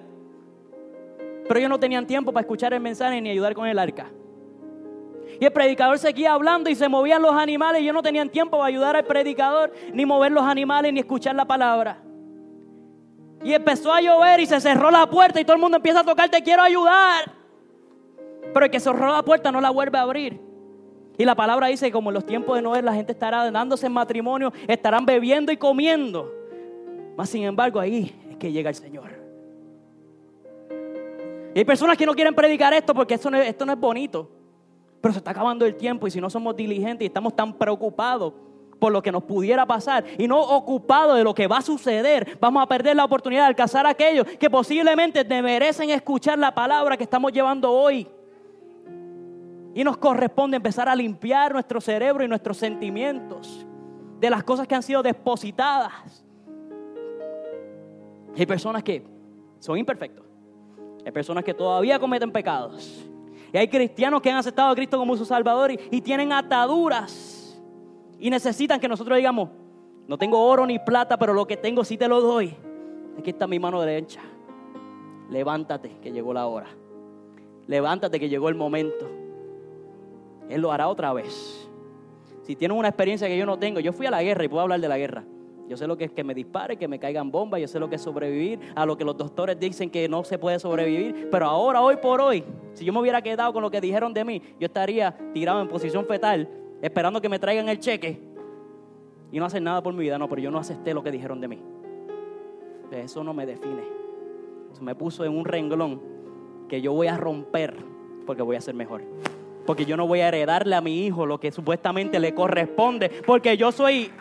Pero 1.48 1.60
ellos 1.60 1.70
no 1.70 1.80
tenían 1.80 2.08
tiempo 2.08 2.32
para 2.32 2.42
escuchar 2.42 2.74
el 2.74 2.80
mensaje 2.80 3.20
ni 3.20 3.30
ayudar 3.30 3.54
con 3.54 3.68
el 3.68 3.78
arca. 3.78 4.08
Y 5.40 5.46
el 5.46 5.52
predicador 5.52 5.98
seguía 5.98 6.34
hablando 6.34 6.70
y 6.70 6.76
se 6.76 6.88
movían 6.88 7.22
los 7.22 7.34
animales. 7.34 7.82
Y 7.82 7.86
ellos 7.86 7.96
no 7.96 8.04
tenían 8.04 8.30
tiempo 8.30 8.58
para 8.58 8.68
ayudar 8.68 8.96
al 8.96 9.06
predicador, 9.06 9.74
ni 9.94 10.06
mover 10.06 10.32
los 10.32 10.44
animales, 10.44 10.94
ni 10.94 11.00
escuchar 11.00 11.36
la 11.36 11.46
palabra. 11.46 12.02
Y 13.44 13.54
empezó 13.54 13.92
a 13.92 14.00
llover 14.00 14.40
y 14.40 14.46
se 14.46 14.62
cerró 14.62 14.90
la 14.90 15.10
puerta 15.10 15.42
y 15.42 15.44
todo 15.44 15.56
el 15.56 15.62
mundo 15.62 15.78
empieza 15.78 16.00
a 16.00 16.04
tocar, 16.06 16.30
te 16.30 16.42
quiero 16.42 16.62
ayudar. 16.62 17.32
Pero 18.54 18.66
el 18.66 18.72
que 18.72 18.80
cerró 18.80 19.12
la 19.12 19.24
puerta 19.24 19.52
no 19.52 19.60
la 19.60 19.70
vuelve 19.70 19.98
a 19.98 20.02
abrir. 20.02 20.53
Y 21.18 21.26
la 21.26 21.36
palabra 21.36 21.68
dice 21.68 21.88
que 21.88 21.92
como 21.92 22.10
en 22.10 22.16
los 22.16 22.26
tiempos 22.26 22.56
de 22.56 22.62
Noé 22.62 22.82
la 22.82 22.94
gente 22.94 23.12
estará 23.12 23.50
dándose 23.52 23.86
en 23.86 23.94
matrimonio, 23.94 24.52
estarán 24.68 25.06
bebiendo 25.06 25.52
y 25.52 25.58
comiendo. 25.58 26.32
Mas 27.16 27.30
sin 27.30 27.44
embargo 27.44 27.80
ahí 27.80 28.16
es 28.32 28.38
que 28.38 28.52
llega 28.52 28.70
el 28.70 28.76
Señor. 28.76 29.12
Y 31.54 31.60
hay 31.60 31.66
personas 31.66 31.98
que 31.98 32.06
no 32.06 32.16
quieren 32.16 32.34
predicar 32.34 32.74
esto 32.74 32.96
porque 32.96 33.14
esto 33.14 33.30
no, 33.30 33.38
es, 33.38 33.48
esto 33.48 33.66
no 33.66 33.74
es 33.74 33.80
bonito. 33.80 34.30
Pero 35.02 35.14
se 35.14 35.20
está 35.20 35.32
acabando 35.32 35.66
el 35.66 35.76
tiempo 35.76 36.08
y 36.08 36.12
si 36.12 36.20
no 36.20 36.30
somos 36.30 36.56
diligentes 36.56 37.04
y 37.04 37.08
estamos 37.08 37.36
tan 37.36 37.54
preocupados 37.54 38.34
por 38.80 38.92
lo 38.92 39.02
que 39.02 39.12
nos 39.12 39.24
pudiera 39.24 39.66
pasar 39.66 40.04
y 40.18 40.28
no 40.28 40.42
ocupados 40.42 41.18
de 41.18 41.24
lo 41.24 41.34
que 41.34 41.46
va 41.48 41.58
a 41.58 41.62
suceder, 41.62 42.38
vamos 42.42 42.64
a 42.64 42.68
perder 42.68 42.96
la 42.96 43.06
oportunidad 43.06 43.44
de 43.44 43.48
alcanzar 43.50 43.86
a 43.86 43.90
aquellos 43.90 44.26
que 44.26 44.50
posiblemente 44.50 45.24
merecen 45.42 45.92
escuchar 45.92 46.40
la 46.40 46.54
palabra 46.54 46.98
que 46.98 47.04
estamos 47.04 47.32
llevando 47.32 47.72
hoy. 47.72 48.08
Y 49.74 49.84
nos 49.84 49.98
corresponde 49.98 50.58
empezar 50.58 50.88
a 50.88 50.96
limpiar 50.96 51.54
nuestro 51.54 51.82
cerebro 51.82 52.24
y 52.24 52.28
nuestros 52.28 52.58
sentimientos 52.58 53.66
de 54.20 54.30
las 54.30 54.44
cosas 54.44 54.68
que 54.68 54.76
han 54.76 54.84
sido 54.84 55.02
depositadas. 55.02 56.24
Hay 58.38 58.46
personas 58.46 58.84
que 58.84 59.04
son 59.60 59.78
imperfectos. 59.78 60.26
Hay 61.06 61.12
personas 61.12 61.44
que 61.44 61.54
todavía 61.54 62.00
cometen 62.00 62.32
pecados. 62.32 63.06
Y 63.52 63.58
hay 63.58 63.68
cristianos 63.68 64.22
que 64.22 64.32
han 64.32 64.38
aceptado 64.38 64.70
a 64.70 64.76
Cristo 64.76 64.98
como 64.98 65.16
su 65.16 65.26
Salvador 65.26 65.72
y, 65.72 66.02
tienen 66.02 66.32
ataduras. 66.32 67.62
Y 68.20 68.30
necesitan 68.30 68.80
que 68.80 68.88
nosotros 68.88 69.18
digamos, 69.18 69.50
no 70.08 70.18
tengo 70.18 70.40
oro 70.40 70.66
ni 70.66 70.80
plata, 70.80 71.18
pero 71.18 71.34
lo 71.34 71.46
que 71.46 71.58
tengo 71.58 71.84
sí 71.84 71.98
te 71.98 72.08
lo 72.08 72.22
doy. 72.22 72.56
Aquí 73.18 73.32
está 73.32 73.46
mi 73.46 73.60
mano 73.60 73.82
derecha. 73.82 74.22
Levántate, 75.30 75.98
que 76.02 76.12
llegó 76.12 76.34
la 76.34 76.48
hora. 76.48 76.68
Levántate, 77.68 78.20
que 78.20 78.30
llegó 78.30 78.50
el 78.50 78.56
momento. 78.56 79.23
Él 80.54 80.62
lo 80.62 80.72
hará 80.72 80.88
otra 80.88 81.12
vez. 81.14 81.70
Si 82.44 82.56
tienen 82.56 82.78
una 82.78 82.90
experiencia 82.90 83.28
que 83.28 83.38
yo 83.38 83.46
no 83.46 83.58
tengo, 83.58 83.80
yo 83.80 83.94
fui 83.94 84.06
a 84.06 84.12
la 84.12 84.22
guerra 84.22 84.44
y 84.44 84.48
puedo 84.48 84.62
hablar 84.62 84.80
de 84.80 84.88
la 84.88 84.98
guerra. 84.98 85.24
Yo 85.68 85.78
sé 85.78 85.88
lo 85.88 85.98
que 85.98 86.04
es 86.04 86.12
que 86.12 86.24
me 86.24 86.34
dispare, 86.34 86.78
que 86.78 86.88
me 86.88 87.00
caigan 87.00 87.32
bombas, 87.32 87.62
yo 87.62 87.68
sé 87.68 87.80
lo 87.80 87.90
que 87.90 87.96
es 87.96 88.02
sobrevivir, 88.02 88.60
a 88.76 88.86
lo 88.86 88.98
que 88.98 89.06
los 89.06 89.18
doctores 89.18 89.58
dicen 89.58 89.90
que 89.90 90.10
no 90.10 90.24
se 90.24 90.38
puede 90.38 90.60
sobrevivir, 90.60 91.30
pero 91.32 91.46
ahora, 91.46 91.82
hoy 91.82 91.96
por 91.98 92.20
hoy, 92.20 92.44
si 92.74 92.84
yo 92.84 92.92
me 92.92 93.00
hubiera 93.00 93.22
quedado 93.22 93.54
con 93.54 93.62
lo 93.62 93.72
que 93.72 93.80
dijeron 93.80 94.14
de 94.14 94.26
mí, 94.26 94.42
yo 94.60 94.66
estaría 94.66 95.16
tirado 95.34 95.62
en 95.62 95.70
posición 95.70 96.06
fetal, 96.06 96.50
esperando 96.82 97.22
que 97.22 97.30
me 97.30 97.40
traigan 97.40 97.70
el 97.70 97.80
cheque 97.80 98.22
y 99.32 99.40
no 99.40 99.46
hacer 99.46 99.62
nada 99.62 99.82
por 99.82 99.94
mi 99.94 100.02
vida, 100.02 100.20
no, 100.20 100.28
pero 100.28 100.42
yo 100.42 100.52
no 100.52 100.60
acepté 100.60 100.94
lo 100.94 101.02
que 101.02 101.12
dijeron 101.12 101.40
de 101.40 101.48
mí. 101.48 101.60
Eso 102.92 103.24
no 103.24 103.34
me 103.34 103.46
define. 103.46 103.84
Eso 104.72 104.84
me 104.84 104.94
puso 104.94 105.26
en 105.26 105.36
un 105.36 105.46
renglón 105.46 106.02
que 106.68 106.82
yo 106.82 106.94
voy 106.94 107.08
a 107.08 107.18
romper 107.18 107.76
porque 108.26 108.42
voy 108.42 108.58
a 108.58 108.62
ser 108.62 108.76
mejor. 108.76 109.02
Porque 109.66 109.86
yo 109.86 109.96
no 109.96 110.08
voy 110.08 110.20
a 110.20 110.28
heredarle 110.28 110.76
a 110.76 110.82
mi 110.82 111.06
hijo 111.06 111.26
lo 111.26 111.40
que 111.40 111.52
supuestamente 111.52 112.20
le 112.20 112.34
corresponde, 112.34 113.10
porque 113.26 113.56
yo 113.56 113.72
soy 113.72 114.12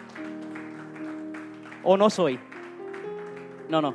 o 1.83 1.97
no 1.97 2.11
soy. 2.11 2.39
No, 3.69 3.81
no. 3.81 3.95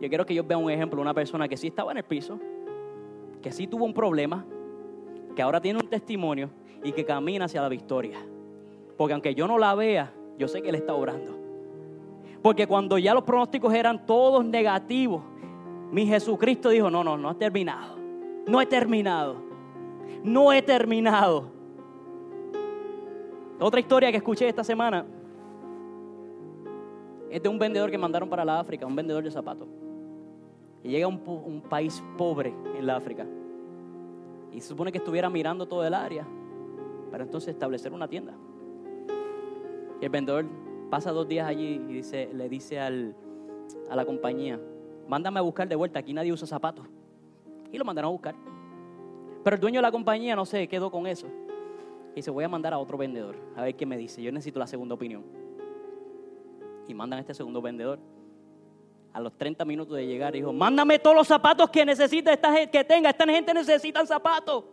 Yo 0.00 0.08
quiero 0.08 0.24
que 0.24 0.34
yo 0.34 0.44
vea 0.44 0.56
un 0.56 0.70
ejemplo, 0.70 1.00
una 1.00 1.14
persona 1.14 1.48
que 1.48 1.56
sí 1.56 1.66
estaba 1.66 1.92
en 1.92 1.98
el 1.98 2.04
piso, 2.04 2.38
que 3.42 3.52
sí 3.52 3.66
tuvo 3.66 3.84
un 3.84 3.92
problema, 3.92 4.46
que 5.34 5.42
ahora 5.42 5.60
tiene 5.60 5.80
un 5.80 5.88
testimonio 5.88 6.50
y 6.82 6.92
que 6.92 7.04
camina 7.04 7.46
hacia 7.46 7.60
la 7.60 7.68
victoria. 7.68 8.18
Porque 8.96 9.12
aunque 9.12 9.34
yo 9.34 9.46
no 9.46 9.58
la 9.58 9.74
vea, 9.74 10.12
yo 10.38 10.48
sé 10.48 10.62
que 10.62 10.68
Él 10.68 10.76
está 10.76 10.94
obrando. 10.94 11.36
Porque 12.42 12.66
cuando 12.66 12.98
ya 12.98 13.14
los 13.14 13.24
pronósticos 13.24 13.74
eran 13.74 14.06
todos 14.06 14.44
negativos, 14.44 15.22
mi 15.90 16.06
Jesucristo 16.06 16.68
dijo, 16.68 16.90
no, 16.90 17.02
no, 17.02 17.16
no 17.16 17.32
he 17.32 17.34
terminado. 17.34 17.96
No 18.46 18.60
he 18.60 18.66
terminado. 18.66 19.47
No 20.22 20.52
he 20.52 20.62
terminado. 20.62 21.58
Otra 23.60 23.80
historia 23.80 24.10
que 24.10 24.18
escuché 24.18 24.48
esta 24.48 24.62
semana 24.62 25.04
es 27.30 27.42
de 27.42 27.48
un 27.48 27.58
vendedor 27.58 27.90
que 27.90 27.98
mandaron 27.98 28.28
para 28.28 28.44
la 28.44 28.60
África, 28.60 28.86
un 28.86 28.96
vendedor 28.96 29.24
de 29.24 29.30
zapatos. 29.30 29.68
Y 30.82 30.90
llega 30.90 31.06
a 31.06 31.08
un, 31.08 31.62
país 31.68 32.02
pobre 32.16 32.54
en 32.76 32.86
la 32.86 32.96
África. 32.96 33.26
Y 34.52 34.60
se 34.60 34.68
supone 34.68 34.92
que 34.92 34.98
estuviera 34.98 35.28
mirando 35.28 35.66
todo 35.66 35.84
el 35.84 35.92
área 35.92 36.26
para 37.10 37.24
entonces 37.24 37.50
establecer 37.50 37.92
una 37.92 38.08
tienda. 38.08 38.32
Y 40.00 40.04
el 40.04 40.10
vendedor 40.10 40.46
pasa 40.88 41.10
dos 41.10 41.28
días 41.28 41.46
allí 41.46 41.82
y 41.88 42.32
le 42.32 42.48
dice 42.48 42.80
a 42.80 42.90
la 43.96 44.04
compañía, 44.06 44.58
mándame 45.08 45.40
a 45.40 45.42
buscar 45.42 45.68
de 45.68 45.74
vuelta, 45.74 45.98
aquí 45.98 46.12
nadie 46.12 46.32
usa 46.32 46.46
zapatos. 46.46 46.86
Y 47.72 47.76
lo 47.76 47.84
mandaron 47.84 48.10
a 48.10 48.12
buscar. 48.12 48.34
Pero 49.48 49.54
el 49.54 49.60
dueño 49.62 49.78
de 49.78 49.82
la 49.82 49.90
compañía 49.90 50.36
no 50.36 50.44
se 50.44 50.68
quedó 50.68 50.90
con 50.90 51.06
eso. 51.06 51.26
Y 52.12 52.16
dice, 52.16 52.30
voy 52.30 52.44
a 52.44 52.50
mandar 52.50 52.74
a 52.74 52.78
otro 52.78 52.98
vendedor, 52.98 53.34
a 53.56 53.62
ver 53.62 53.74
qué 53.74 53.86
me 53.86 53.96
dice. 53.96 54.20
Yo 54.22 54.30
necesito 54.30 54.58
la 54.58 54.66
segunda 54.66 54.94
opinión 54.94 55.24
y 56.86 56.92
mandan 56.92 57.16
a 57.16 57.20
este 57.20 57.32
segundo 57.32 57.62
vendedor. 57.62 57.98
A 59.10 59.20
los 59.20 59.32
30 59.38 59.64
minutos 59.64 59.96
de 59.96 60.06
llegar, 60.06 60.34
dijo, 60.34 60.52
mándame 60.52 60.98
todos 60.98 61.16
los 61.16 61.26
zapatos 61.26 61.70
que 61.70 61.82
necesite 61.86 62.30
esta 62.30 62.52
gente, 62.52 62.70
que 62.70 62.84
tenga. 62.84 63.08
Esta 63.08 63.24
gente 63.24 63.54
necesita 63.54 64.04
zapatos. 64.04 64.64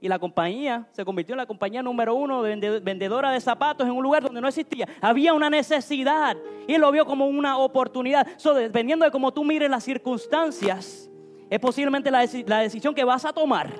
Y 0.00 0.08
la 0.08 0.18
compañía 0.18 0.88
se 0.90 1.04
convirtió 1.04 1.34
en 1.34 1.38
la 1.38 1.46
compañía 1.46 1.84
número 1.84 2.16
uno 2.16 2.42
de 2.42 2.80
vendedora 2.80 3.30
de 3.30 3.40
zapatos 3.40 3.86
en 3.86 3.92
un 3.92 4.02
lugar 4.02 4.24
donde 4.24 4.40
no 4.40 4.48
existía. 4.48 4.88
Había 5.00 5.32
una 5.32 5.48
necesidad 5.48 6.36
y 6.66 6.76
lo 6.76 6.90
vio 6.90 7.06
como 7.06 7.28
una 7.28 7.56
oportunidad. 7.56 8.26
dependiendo 8.56 9.04
de 9.04 9.12
cómo 9.12 9.32
tú 9.32 9.44
mires 9.44 9.70
las 9.70 9.84
circunstancias, 9.84 11.09
es 11.50 11.58
posiblemente 11.58 12.10
la, 12.10 12.24
la 12.46 12.60
decisión 12.60 12.94
que 12.94 13.04
vas 13.04 13.24
a 13.24 13.32
tomar. 13.32 13.74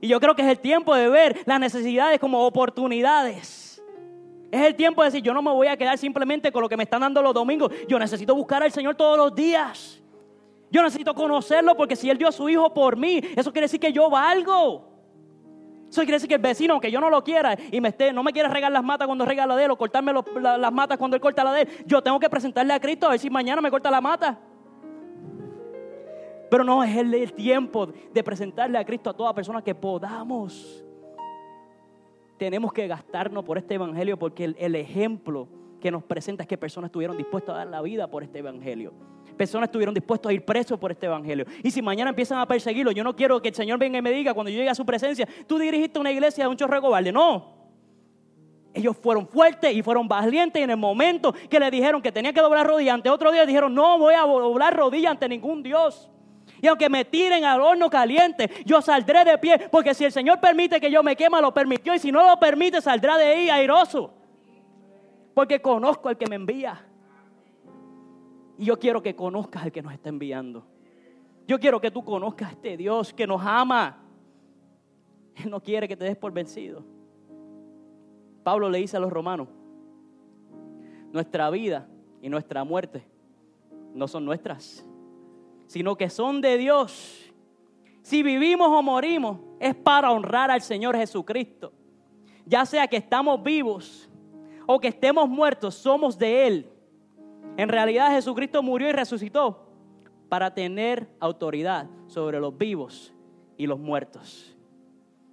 Y 0.00 0.08
yo 0.08 0.20
creo 0.20 0.36
que 0.36 0.42
es 0.42 0.48
el 0.48 0.58
tiempo 0.58 0.94
de 0.94 1.08
ver 1.08 1.42
las 1.46 1.58
necesidades 1.58 2.20
como 2.20 2.46
oportunidades. 2.46 3.82
Es 4.52 4.60
el 4.60 4.74
tiempo 4.74 5.02
de 5.02 5.08
decir, 5.08 5.22
yo 5.22 5.32
no 5.32 5.42
me 5.42 5.50
voy 5.50 5.66
a 5.66 5.76
quedar 5.76 5.96
simplemente 5.96 6.52
con 6.52 6.62
lo 6.62 6.68
que 6.68 6.76
me 6.76 6.84
están 6.84 7.00
dando 7.00 7.22
los 7.22 7.32
domingos. 7.32 7.72
Yo 7.88 7.98
necesito 7.98 8.34
buscar 8.34 8.62
al 8.62 8.70
Señor 8.70 8.94
todos 8.94 9.16
los 9.16 9.34
días. 9.34 10.02
Yo 10.70 10.82
necesito 10.82 11.14
conocerlo 11.14 11.74
porque 11.76 11.96
si 11.96 12.10
Él 12.10 12.18
dio 12.18 12.28
a 12.28 12.32
su 12.32 12.48
Hijo 12.48 12.72
por 12.74 12.96
mí, 12.96 13.20
eso 13.34 13.50
quiere 13.50 13.64
decir 13.64 13.80
que 13.80 13.92
yo 13.92 14.10
valgo. 14.10 14.94
Eso 15.88 16.02
quiere 16.02 16.14
decir 16.14 16.28
que 16.28 16.34
el 16.34 16.42
vecino, 16.42 16.74
aunque 16.74 16.90
yo 16.90 17.00
no 17.00 17.08
lo 17.08 17.24
quiera 17.24 17.56
y 17.70 17.80
me 17.80 17.88
esté, 17.88 18.12
no 18.12 18.22
me 18.22 18.32
quiera 18.32 18.48
regar 18.48 18.70
las 18.70 18.84
matas 18.84 19.06
cuando 19.06 19.24
regala 19.24 19.56
de 19.56 19.64
él 19.64 19.70
o 19.70 19.76
cortarme 19.76 20.12
las 20.12 20.72
matas 20.72 20.98
cuando 20.98 21.14
él 21.16 21.20
corta 21.22 21.44
la 21.44 21.52
de 21.52 21.62
él, 21.62 21.68
yo 21.86 22.02
tengo 22.02 22.18
que 22.20 22.28
presentarle 22.28 22.74
a 22.74 22.80
Cristo 22.80 23.06
a 23.06 23.10
ver 23.10 23.20
si 23.20 23.30
mañana 23.30 23.62
me 23.62 23.70
corta 23.70 23.90
la 23.90 24.00
mata. 24.00 24.38
Pero 26.50 26.64
no 26.64 26.84
es 26.84 26.96
el, 26.96 27.32
tiempo 27.32 27.86
de 27.86 28.22
presentarle 28.22 28.78
a 28.78 28.84
Cristo 28.84 29.10
a 29.10 29.16
toda 29.16 29.34
persona 29.34 29.62
que 29.62 29.74
podamos 29.74 30.84
tenemos 32.36 32.72
que 32.72 32.86
gastarnos 32.86 33.44
por 33.44 33.58
este 33.58 33.74
evangelio 33.74 34.18
porque 34.18 34.54
el, 34.58 34.74
ejemplo 34.74 35.48
que 35.80 35.90
nos 35.90 36.02
presenta 36.02 36.42
es 36.42 36.48
que 36.48 36.58
personas 36.58 36.88
estuvieron 36.88 37.16
dispuestas 37.16 37.54
a 37.54 37.58
dar 37.58 37.66
la 37.68 37.82
vida 37.82 38.08
por 38.08 38.22
este 38.22 38.38
evangelio. 38.38 38.92
Personas 39.36 39.68
estuvieron 39.68 39.94
dispuestas 39.94 40.30
a 40.30 40.32
ir 40.32 40.44
presos 40.44 40.78
por 40.78 40.90
este 40.92 41.06
evangelio. 41.06 41.44
Y 41.62 41.70
si 41.70 41.82
mañana 41.82 42.10
empiezan 42.10 42.38
a 42.38 42.46
perseguirlo, 42.46 42.92
yo 42.92 43.02
no 43.02 43.14
quiero 43.16 43.40
que 43.42 43.48
el 43.48 43.54
Señor 43.54 43.78
venga 43.78 43.98
y 43.98 44.02
me 44.02 44.10
diga 44.10 44.32
cuando 44.34 44.50
yo 44.50 44.58
llegue 44.58 44.70
a 44.70 44.74
su 44.74 44.86
presencia, 44.86 45.28
tú 45.46 45.58
dirigiste 45.58 45.98
una 45.98 46.10
iglesia 46.10 46.44
de 46.44 46.50
un 46.50 46.56
chorro 46.56 46.80
cobarde. 46.80 47.12
No. 47.12 47.52
Ellos 48.72 48.96
fueron 48.96 49.26
fuertes 49.26 49.74
y 49.74 49.82
fueron 49.82 50.08
valientes 50.08 50.60
y 50.60 50.64
en 50.64 50.70
el 50.70 50.76
momento 50.76 51.32
que 51.48 51.60
le 51.60 51.70
dijeron 51.70 52.02
que 52.02 52.10
tenía 52.10 52.32
que 52.32 52.40
doblar 52.40 52.66
rodillas 52.66 52.94
ante 52.94 53.08
otro 53.08 53.30
Dios, 53.30 53.46
dijeron, 53.46 53.74
no 53.74 53.98
voy 53.98 54.14
a 54.14 54.22
doblar 54.22 54.76
rodillas 54.76 55.12
ante 55.12 55.28
ningún 55.28 55.62
Dios. 55.62 56.10
Y 56.64 56.66
aunque 56.66 56.88
me 56.88 57.04
tiren 57.04 57.44
al 57.44 57.60
horno 57.60 57.90
caliente, 57.90 58.50
yo 58.64 58.80
saldré 58.80 59.22
de 59.22 59.36
pie. 59.36 59.68
Porque 59.70 59.92
si 59.92 60.06
el 60.06 60.12
Señor 60.12 60.40
permite 60.40 60.80
que 60.80 60.90
yo 60.90 61.02
me 61.02 61.14
quema, 61.14 61.38
lo 61.38 61.52
permitió. 61.52 61.94
Y 61.94 61.98
si 61.98 62.10
no 62.10 62.26
lo 62.26 62.38
permite, 62.38 62.80
saldrá 62.80 63.18
de 63.18 63.26
ahí 63.26 63.50
airoso. 63.50 64.14
Porque 65.34 65.60
conozco 65.60 66.08
al 66.08 66.16
que 66.16 66.26
me 66.26 66.36
envía. 66.36 66.82
Y 68.56 68.64
yo 68.64 68.78
quiero 68.78 69.02
que 69.02 69.14
conozcas 69.14 69.64
al 69.64 69.72
que 69.72 69.82
nos 69.82 69.92
está 69.92 70.08
enviando. 70.08 70.64
Yo 71.46 71.60
quiero 71.60 71.82
que 71.82 71.90
tú 71.90 72.02
conozcas 72.02 72.48
a 72.48 72.52
este 72.52 72.78
Dios 72.78 73.12
que 73.12 73.26
nos 73.26 73.42
ama. 73.44 73.98
Él 75.34 75.50
no 75.50 75.62
quiere 75.62 75.86
que 75.86 75.98
te 75.98 76.04
des 76.06 76.16
por 76.16 76.32
vencido. 76.32 76.82
Pablo 78.42 78.70
le 78.70 78.78
dice 78.78 78.96
a 78.96 79.00
los 79.00 79.12
romanos, 79.12 79.48
nuestra 81.12 81.50
vida 81.50 81.86
y 82.22 82.30
nuestra 82.30 82.64
muerte 82.64 83.06
no 83.92 84.08
son 84.08 84.24
nuestras 84.24 84.86
sino 85.66 85.96
que 85.96 86.10
son 86.10 86.40
de 86.40 86.56
Dios. 86.58 87.32
Si 88.02 88.22
vivimos 88.22 88.68
o 88.68 88.82
morimos, 88.82 89.38
es 89.60 89.74
para 89.74 90.10
honrar 90.10 90.50
al 90.50 90.60
Señor 90.60 90.96
Jesucristo. 90.96 91.72
Ya 92.46 92.66
sea 92.66 92.86
que 92.86 92.96
estamos 92.96 93.42
vivos 93.42 94.10
o 94.66 94.78
que 94.78 94.88
estemos 94.88 95.28
muertos, 95.28 95.74
somos 95.74 96.18
de 96.18 96.46
Él. 96.46 96.70
En 97.56 97.68
realidad 97.68 98.10
Jesucristo 98.10 98.62
murió 98.62 98.88
y 98.88 98.92
resucitó 98.92 99.68
para 100.28 100.52
tener 100.52 101.08
autoridad 101.20 101.88
sobre 102.06 102.40
los 102.40 102.56
vivos 102.56 103.14
y 103.56 103.66
los 103.66 103.78
muertos. 103.78 104.56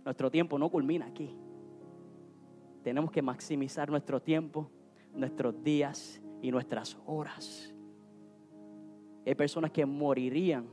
Nuestro 0.06 0.32
tiempo 0.32 0.58
no 0.58 0.70
culmina 0.70 1.08
aquí. 1.08 1.36
Tenemos 2.84 3.12
que 3.12 3.22
maximizar 3.22 3.90
nuestro 3.90 4.22
tiempo, 4.22 4.70
nuestros 5.14 5.64
días 5.64 6.22
y 6.42 6.52
nuestras 6.52 6.98
horas. 7.06 7.71
Hay 9.26 9.36
personas 9.36 9.72
que 9.72 9.86
morirían 9.86 10.66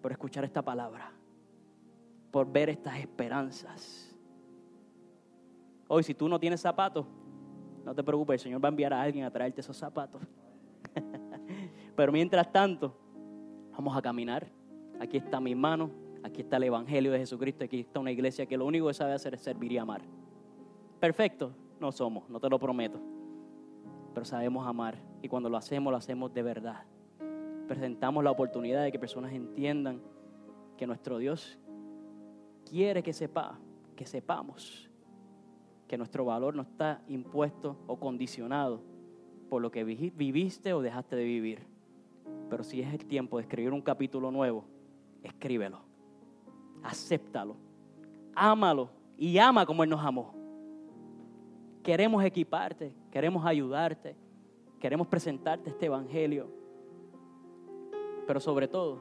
por 0.00 0.10
escuchar 0.10 0.44
esta 0.44 0.62
palabra, 0.62 1.12
por 2.30 2.50
ver 2.50 2.68
estas 2.68 2.98
esperanzas. 2.98 4.14
Hoy, 5.86 6.02
si 6.02 6.14
tú 6.14 6.28
no 6.28 6.40
tienes 6.40 6.60
zapatos, 6.60 7.06
no 7.84 7.94
te 7.94 8.02
preocupes, 8.02 8.34
el 8.34 8.40
Señor 8.40 8.64
va 8.64 8.68
a 8.68 8.70
enviar 8.70 8.92
a 8.92 9.00
alguien 9.00 9.24
a 9.24 9.30
traerte 9.30 9.60
esos 9.60 9.76
zapatos. 9.76 10.22
Pero 11.96 12.10
mientras 12.10 12.50
tanto, 12.50 12.96
vamos 13.72 13.96
a 13.96 14.02
caminar. 14.02 14.46
Aquí 14.98 15.16
está 15.16 15.40
mi 15.40 15.54
mano, 15.54 15.90
aquí 16.22 16.40
está 16.40 16.56
el 16.56 16.64
Evangelio 16.64 17.12
de 17.12 17.18
Jesucristo, 17.18 17.64
aquí 17.64 17.80
está 17.80 18.00
una 18.00 18.10
iglesia 18.10 18.46
que 18.46 18.56
lo 18.56 18.66
único 18.66 18.88
que 18.88 18.94
sabe 18.94 19.12
hacer 19.12 19.34
es 19.34 19.40
servir 19.40 19.72
y 19.72 19.78
amar. 19.78 20.02
Perfecto, 20.98 21.52
no 21.80 21.92
somos, 21.92 22.28
no 22.28 22.40
te 22.40 22.48
lo 22.48 22.58
prometo. 22.58 23.00
Pero 24.14 24.24
sabemos 24.24 24.66
amar 24.66 24.96
y 25.20 25.28
cuando 25.28 25.48
lo 25.48 25.56
hacemos, 25.56 25.90
lo 25.90 25.96
hacemos 25.96 26.32
de 26.32 26.42
verdad 26.42 26.84
presentamos 27.72 28.22
la 28.22 28.30
oportunidad 28.30 28.84
de 28.84 28.92
que 28.92 28.98
personas 28.98 29.32
entiendan 29.32 30.02
que 30.76 30.86
nuestro 30.86 31.16
Dios 31.16 31.58
quiere 32.68 33.02
que 33.02 33.14
sepa, 33.14 33.58
que 33.96 34.04
sepamos 34.04 34.90
que 35.88 35.96
nuestro 35.96 36.26
valor 36.26 36.54
no 36.54 36.60
está 36.60 37.00
impuesto 37.08 37.78
o 37.86 37.98
condicionado 37.98 38.82
por 39.48 39.62
lo 39.62 39.70
que 39.70 39.84
viviste 39.84 40.74
o 40.74 40.82
dejaste 40.82 41.16
de 41.16 41.24
vivir. 41.24 41.66
Pero 42.50 42.62
si 42.62 42.82
es 42.82 42.92
el 42.92 43.06
tiempo 43.06 43.38
de 43.38 43.44
escribir 43.44 43.72
un 43.72 43.80
capítulo 43.80 44.30
nuevo, 44.30 44.66
escríbelo. 45.22 45.80
Acéptalo. 46.82 47.56
Ámalo 48.34 48.90
y 49.16 49.38
ama 49.38 49.64
como 49.64 49.82
Él 49.82 49.88
nos 49.88 50.04
amó. 50.04 50.34
Queremos 51.82 52.22
equiparte, 52.22 52.92
queremos 53.10 53.46
ayudarte, 53.46 54.14
queremos 54.78 55.06
presentarte 55.06 55.70
este 55.70 55.86
Evangelio 55.86 56.61
pero 58.32 58.40
sobre 58.40 58.66
todo, 58.66 58.96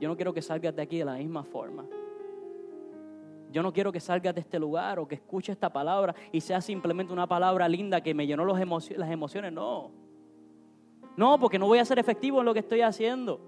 yo 0.00 0.08
no 0.08 0.14
quiero 0.14 0.32
que 0.32 0.40
salgas 0.40 0.76
de 0.76 0.80
aquí 0.80 0.98
de 0.98 1.04
la 1.04 1.14
misma 1.14 1.42
forma. 1.42 1.84
Yo 3.50 3.64
no 3.64 3.72
quiero 3.72 3.90
que 3.90 3.98
salgas 3.98 4.32
de 4.32 4.42
este 4.42 4.60
lugar 4.60 5.00
o 5.00 5.08
que 5.08 5.16
escuches 5.16 5.54
esta 5.54 5.72
palabra 5.72 6.14
y 6.30 6.40
sea 6.40 6.60
simplemente 6.60 7.12
una 7.12 7.26
palabra 7.26 7.68
linda 7.68 8.00
que 8.00 8.14
me 8.14 8.24
llenó 8.24 8.44
las 8.44 8.60
emociones. 8.60 9.52
No. 9.52 9.90
No, 11.16 11.36
porque 11.36 11.58
no 11.58 11.66
voy 11.66 11.80
a 11.80 11.84
ser 11.84 11.98
efectivo 11.98 12.38
en 12.38 12.44
lo 12.44 12.54
que 12.54 12.60
estoy 12.60 12.82
haciendo. 12.82 13.40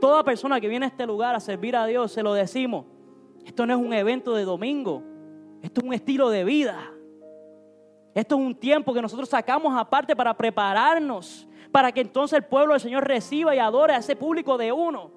Toda 0.00 0.24
persona 0.24 0.60
que 0.60 0.66
viene 0.66 0.86
a 0.86 0.88
este 0.88 1.06
lugar 1.06 1.36
a 1.36 1.38
servir 1.38 1.76
a 1.76 1.86
Dios, 1.86 2.10
se 2.10 2.24
lo 2.24 2.34
decimos. 2.34 2.86
Esto 3.44 3.66
no 3.66 3.74
es 3.74 3.78
un 3.78 3.92
evento 3.92 4.34
de 4.34 4.44
domingo. 4.44 5.04
Esto 5.62 5.80
es 5.80 5.86
un 5.86 5.94
estilo 5.94 6.28
de 6.28 6.42
vida. 6.42 6.92
Esto 8.14 8.34
es 8.34 8.40
un 8.40 8.56
tiempo 8.56 8.92
que 8.92 9.00
nosotros 9.00 9.28
sacamos 9.28 9.72
aparte 9.78 10.16
para 10.16 10.36
prepararnos, 10.36 11.46
para 11.72 11.92
que 11.92 12.00
entonces 12.00 12.36
el 12.38 12.44
pueblo 12.44 12.72
del 12.74 12.80
Señor 12.80 13.06
reciba 13.06 13.54
y 13.54 13.58
adore 13.58 13.94
a 13.94 13.98
ese 13.98 14.16
público 14.16 14.58
de 14.58 14.72
uno, 14.72 15.10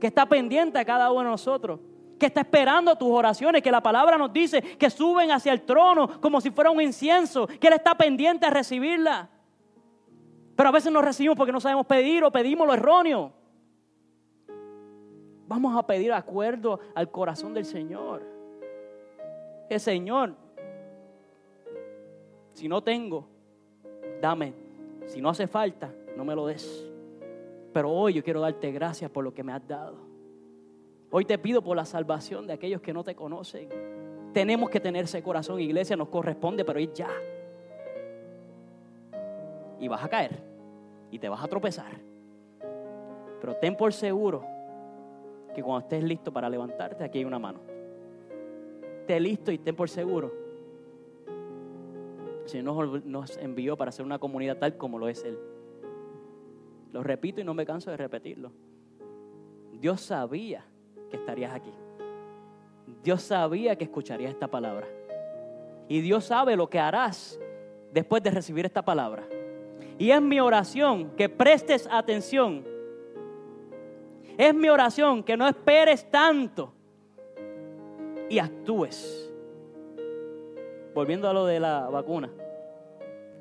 que 0.00 0.06
está 0.06 0.26
pendiente 0.26 0.78
a 0.78 0.84
cada 0.84 1.10
uno 1.10 1.24
de 1.24 1.30
nosotros, 1.30 1.80
que 2.18 2.26
está 2.26 2.40
esperando 2.40 2.96
tus 2.96 3.10
oraciones, 3.10 3.62
que 3.62 3.70
la 3.70 3.82
palabra 3.82 4.16
nos 4.16 4.32
dice 4.32 4.62
que 4.62 4.90
suben 4.90 5.32
hacia 5.32 5.52
el 5.52 5.62
trono 5.62 6.20
como 6.20 6.40
si 6.40 6.50
fuera 6.50 6.70
un 6.70 6.80
incienso, 6.80 7.46
que 7.46 7.66
Él 7.66 7.74
está 7.74 7.94
pendiente 7.96 8.46
a 8.46 8.50
recibirla. 8.50 9.28
Pero 10.54 10.68
a 10.68 10.72
veces 10.72 10.92
no 10.92 11.02
recibimos 11.02 11.36
porque 11.36 11.52
no 11.52 11.60
sabemos 11.60 11.86
pedir 11.86 12.22
o 12.24 12.30
pedimos 12.30 12.66
lo 12.66 12.74
erróneo. 12.74 13.32
Vamos 15.48 15.76
a 15.76 15.86
pedir 15.86 16.12
acuerdo 16.12 16.80
al 16.94 17.10
corazón 17.10 17.52
del 17.52 17.64
Señor. 17.64 18.22
El 19.68 19.80
Señor, 19.80 20.34
si 22.54 22.68
no 22.68 22.82
tengo, 22.82 23.28
dame. 24.20 24.61
Si 25.06 25.20
no 25.20 25.28
hace 25.28 25.46
falta, 25.46 25.92
no 26.16 26.24
me 26.24 26.34
lo 26.34 26.46
des. 26.46 26.88
Pero 27.72 27.90
hoy 27.90 28.14
yo 28.14 28.22
quiero 28.22 28.40
darte 28.40 28.70
gracias 28.70 29.10
por 29.10 29.24
lo 29.24 29.32
que 29.32 29.42
me 29.42 29.52
has 29.52 29.66
dado. 29.66 29.96
Hoy 31.10 31.24
te 31.24 31.38
pido 31.38 31.62
por 31.62 31.76
la 31.76 31.84
salvación 31.84 32.46
de 32.46 32.54
aquellos 32.54 32.80
que 32.80 32.92
no 32.92 33.04
te 33.04 33.14
conocen. 33.14 33.68
Tenemos 34.32 34.70
que 34.70 34.80
tener 34.80 35.04
ese 35.04 35.22
corazón, 35.22 35.60
iglesia, 35.60 35.96
nos 35.96 36.08
corresponde, 36.08 36.64
pero 36.64 36.78
es 36.78 36.92
ya. 36.94 37.10
Y 39.78 39.88
vas 39.88 40.04
a 40.04 40.08
caer 40.08 40.42
y 41.10 41.18
te 41.18 41.28
vas 41.28 41.42
a 41.42 41.48
tropezar. 41.48 41.92
Pero 43.40 43.56
ten 43.56 43.76
por 43.76 43.92
seguro 43.92 44.44
que 45.54 45.62
cuando 45.62 45.80
estés 45.80 46.02
listo 46.02 46.32
para 46.32 46.48
levantarte, 46.48 47.04
aquí 47.04 47.18
hay 47.18 47.24
una 47.24 47.38
mano. 47.38 47.60
Esté 49.00 49.20
listo 49.20 49.52
y 49.52 49.58
ten 49.58 49.76
por 49.76 49.90
seguro 49.90 50.41
el 52.42 52.48
Señor 52.48 53.04
nos 53.04 53.36
envió 53.36 53.76
para 53.76 53.92
ser 53.92 54.04
una 54.04 54.18
comunidad 54.18 54.58
tal 54.58 54.76
como 54.76 54.98
lo 54.98 55.08
es 55.08 55.24
Él. 55.24 55.38
Lo 56.92 57.02
repito 57.02 57.40
y 57.40 57.44
no 57.44 57.54
me 57.54 57.64
canso 57.64 57.90
de 57.90 57.96
repetirlo. 57.96 58.52
Dios 59.72 60.00
sabía 60.00 60.64
que 61.10 61.16
estarías 61.16 61.54
aquí. 61.54 61.72
Dios 63.02 63.22
sabía 63.22 63.76
que 63.76 63.84
escucharías 63.84 64.32
esta 64.32 64.48
palabra. 64.48 64.86
Y 65.88 66.00
Dios 66.00 66.24
sabe 66.24 66.56
lo 66.56 66.68
que 66.68 66.78
harás 66.78 67.38
después 67.92 68.22
de 68.22 68.30
recibir 68.30 68.66
esta 68.66 68.84
palabra. 68.84 69.24
Y 69.98 70.10
es 70.10 70.20
mi 70.20 70.40
oración 70.40 71.10
que 71.16 71.28
prestes 71.28 71.88
atención. 71.90 72.64
Es 74.36 74.54
mi 74.54 74.68
oración 74.68 75.22
que 75.22 75.36
no 75.36 75.46
esperes 75.46 76.10
tanto 76.10 76.72
y 78.28 78.38
actúes 78.38 79.31
volviendo 80.94 81.28
a 81.28 81.32
lo 81.32 81.46
de 81.46 81.60
la 81.60 81.88
vacuna, 81.88 82.30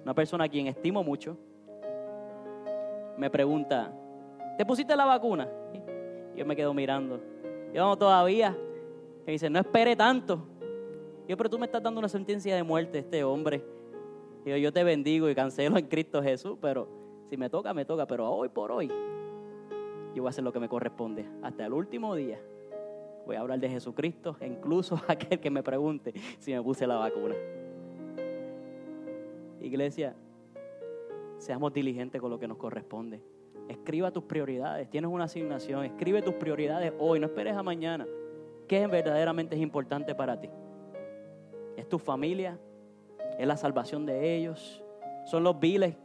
una 0.03 0.13
persona 0.13 0.45
a 0.45 0.49
quien 0.49 0.67
estimo 0.67 1.03
mucho 1.03 1.37
me 3.17 3.29
pregunta, 3.29 3.93
¿te 4.57 4.65
pusiste 4.65 4.95
la 4.95 5.05
vacuna? 5.05 5.47
yo 6.35 6.45
me 6.45 6.55
quedo 6.55 6.73
mirando. 6.73 7.19
Yo 7.73 7.83
no 7.83 7.97
todavía. 7.97 8.57
Me 9.25 9.33
dice, 9.33 9.49
no 9.49 9.59
espere 9.59 9.95
tanto. 9.95 10.43
Yo, 11.27 11.37
pero 11.37 11.49
tú 11.49 11.59
me 11.59 11.65
estás 11.65 11.83
dando 11.83 11.99
una 11.99 12.09
sentencia 12.09 12.55
de 12.55 12.63
muerte 12.63 12.99
este 12.99 13.23
hombre. 13.23 13.63
Yo, 14.45 14.57
yo 14.57 14.73
te 14.73 14.83
bendigo 14.83 15.29
y 15.29 15.35
cancelo 15.35 15.77
en 15.77 15.85
Cristo 15.85 16.23
Jesús, 16.23 16.57
pero 16.59 16.87
si 17.29 17.37
me 17.37 17.49
toca, 17.49 17.73
me 17.73 17.85
toca. 17.85 18.07
Pero 18.07 18.29
hoy 18.31 18.49
por 18.49 18.71
hoy, 18.71 18.87
yo 18.87 20.23
voy 20.23 20.27
a 20.27 20.29
hacer 20.29 20.43
lo 20.43 20.51
que 20.51 20.59
me 20.59 20.67
corresponde. 20.67 21.27
Hasta 21.43 21.65
el 21.65 21.73
último 21.73 22.15
día. 22.15 22.41
Voy 23.25 23.35
a 23.35 23.41
hablar 23.41 23.59
de 23.59 23.69
Jesucristo, 23.69 24.35
incluso 24.45 24.99
aquel 25.07 25.39
que 25.39 25.49
me 25.49 25.63
pregunte 25.63 26.13
si 26.39 26.53
me 26.53 26.61
puse 26.61 26.87
la 26.87 26.95
vacuna. 26.95 27.35
Iglesia, 29.61 30.15
seamos 31.37 31.73
diligentes 31.73 32.19
con 32.19 32.31
lo 32.31 32.39
que 32.39 32.47
nos 32.47 32.57
corresponde. 32.57 33.21
Escriba 33.67 34.11
tus 34.11 34.23
prioridades. 34.23 34.89
Tienes 34.89 35.09
una 35.09 35.25
asignación. 35.25 35.85
Escribe 35.85 36.21
tus 36.21 36.33
prioridades 36.33 36.91
hoy. 36.99 37.19
No 37.19 37.27
esperes 37.27 37.55
a 37.55 37.63
mañana. 37.63 38.05
¿Qué 38.67 38.85
verdaderamente 38.87 39.55
es 39.55 39.61
importante 39.61 40.15
para 40.15 40.39
ti? 40.39 40.49
¿Es 41.77 41.87
tu 41.87 41.99
familia? 41.99 42.59
¿Es 43.37 43.47
la 43.47 43.55
salvación 43.55 44.05
de 44.05 44.35
ellos? 44.35 44.83
¿Son 45.25 45.43
los 45.43 45.59
biles? 45.59 45.95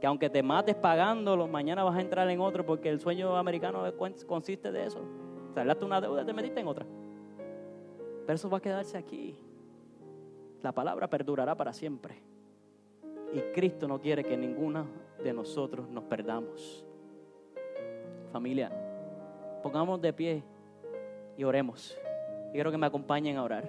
Que 0.00 0.06
aunque 0.06 0.30
te 0.30 0.42
mates 0.42 0.74
pagándolos, 0.74 1.48
mañana 1.48 1.84
vas 1.84 1.96
a 1.96 2.00
entrar 2.00 2.28
en 2.28 2.40
otro 2.40 2.64
porque 2.64 2.88
el 2.88 3.00
sueño 3.00 3.36
americano 3.36 3.84
consiste 4.26 4.72
de 4.72 4.86
eso. 4.86 5.00
Saldaste 5.54 5.84
una 5.84 6.00
deuda, 6.00 6.24
te 6.24 6.32
metiste 6.32 6.60
en 6.60 6.68
otra. 6.68 6.86
Pero 8.26 8.34
eso 8.34 8.48
va 8.48 8.58
a 8.58 8.60
quedarse 8.60 8.96
aquí. 8.96 9.36
La 10.62 10.72
palabra 10.72 11.08
perdurará 11.08 11.54
para 11.56 11.72
siempre. 11.72 12.22
Y 13.32 13.40
Cristo 13.52 13.88
no 13.88 14.00
quiere 14.00 14.24
que 14.24 14.36
ninguno 14.36 14.86
de 15.22 15.32
nosotros 15.32 15.88
nos 15.88 16.04
perdamos. 16.04 16.84
Familia, 18.32 18.70
pongamos 19.62 20.00
de 20.00 20.12
pie 20.12 20.42
y 21.36 21.44
oremos. 21.44 21.96
Y 22.50 22.52
quiero 22.52 22.70
que 22.70 22.78
me 22.78 22.86
acompañen 22.86 23.36
a 23.36 23.42
orar. 23.42 23.64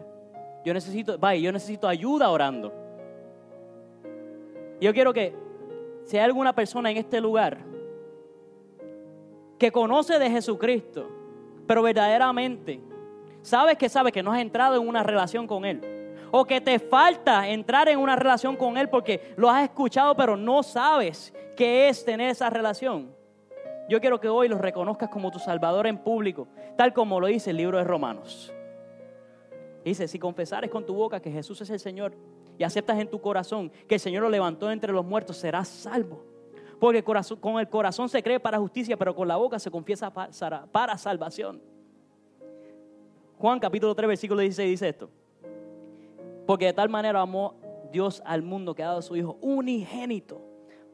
Yo 0.63 0.73
necesito, 0.73 1.17
vaya, 1.17 1.41
yo 1.41 1.51
necesito 1.51 1.87
ayuda 1.87 2.29
orando. 2.29 2.71
Yo 4.79 4.93
quiero 4.93 5.13
que 5.13 5.33
si 6.05 6.17
hay 6.17 6.23
alguna 6.23 6.53
persona 6.53 6.91
en 6.91 6.97
este 6.97 7.21
lugar 7.21 7.59
que 9.57 9.71
conoce 9.71 10.17
de 10.17 10.29
Jesucristo, 10.29 11.20
pero 11.71 11.83
verdaderamente 11.83 12.81
sabes 13.41 13.77
que 13.77 13.87
sabes 13.87 14.11
que 14.11 14.21
no 14.21 14.33
has 14.33 14.41
entrado 14.41 14.75
en 14.75 14.85
una 14.85 15.03
relación 15.03 15.47
con 15.47 15.63
Él. 15.63 15.79
O 16.29 16.43
que 16.43 16.59
te 16.59 16.79
falta 16.79 17.47
entrar 17.47 17.87
en 17.87 17.97
una 17.97 18.17
relación 18.17 18.57
con 18.57 18.75
Él 18.75 18.89
porque 18.89 19.33
lo 19.37 19.49
has 19.49 19.63
escuchado, 19.63 20.13
pero 20.13 20.35
no 20.35 20.63
sabes 20.63 21.33
qué 21.55 21.87
es 21.87 22.03
tener 22.03 22.29
esa 22.29 22.49
relación. 22.49 23.15
Yo 23.87 24.01
quiero 24.01 24.19
que 24.19 24.27
hoy 24.27 24.49
lo 24.49 24.57
reconozcas 24.57 25.07
como 25.07 25.31
tu 25.31 25.39
Salvador 25.39 25.87
en 25.87 25.97
público, 25.97 26.49
tal 26.75 26.91
como 26.91 27.21
lo 27.21 27.27
dice 27.27 27.51
el 27.51 27.55
libro 27.55 27.77
de 27.77 27.85
Romanos. 27.85 28.53
Dice, 29.85 30.09
si 30.09 30.19
confesares 30.19 30.69
con 30.69 30.85
tu 30.85 30.93
boca 30.93 31.21
que 31.21 31.31
Jesús 31.31 31.61
es 31.61 31.69
el 31.69 31.79
Señor 31.79 32.17
y 32.57 32.65
aceptas 32.65 32.99
en 32.99 33.09
tu 33.09 33.21
corazón 33.21 33.71
que 33.87 33.95
el 33.95 34.01
Señor 34.01 34.23
lo 34.23 34.29
levantó 34.29 34.69
entre 34.69 34.91
los 34.91 35.05
muertos, 35.05 35.37
serás 35.37 35.69
salvo. 35.69 36.30
Porque 36.81 37.03
con 37.03 37.59
el 37.59 37.69
corazón 37.69 38.09
se 38.09 38.23
cree 38.23 38.39
para 38.39 38.57
justicia, 38.57 38.97
pero 38.97 39.13
con 39.13 39.27
la 39.27 39.35
boca 39.35 39.59
se 39.59 39.69
confiesa 39.69 40.09
para 40.09 40.97
salvación. 40.97 41.61
Juan 43.37 43.59
capítulo 43.59 43.93
3, 43.93 44.07
versículo 44.07 44.41
16 44.41 44.67
dice 44.67 44.89
esto. 44.89 45.07
Porque 46.47 46.65
de 46.65 46.73
tal 46.73 46.89
manera 46.89 47.21
amó 47.21 47.53
Dios 47.91 48.23
al 48.25 48.41
mundo 48.41 48.73
que 48.73 48.81
ha 48.81 48.87
dado 48.87 48.97
a 48.97 49.03
su 49.03 49.15
Hijo 49.15 49.37
unigénito 49.41 50.41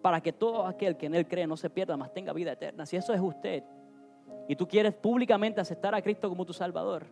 para 0.01 0.19
que 0.19 0.33
todo 0.33 0.65
aquel 0.65 0.97
que 0.97 1.05
en 1.05 1.15
Él 1.15 1.25
cree 1.25 1.47
no 1.47 1.55
se 1.55 1.69
pierda, 1.69 1.95
mas 1.95 2.13
tenga 2.13 2.33
vida 2.33 2.51
eterna. 2.51 2.85
Si 2.85 2.97
eso 2.97 3.13
es 3.13 3.21
usted 3.21 3.63
y 4.49 4.57
tú 4.57 4.67
quieres 4.67 4.93
públicamente 4.93 5.61
aceptar 5.61 5.95
a 5.95 6.01
Cristo 6.01 6.27
como 6.27 6.43
tu 6.43 6.51
Salvador, 6.51 7.05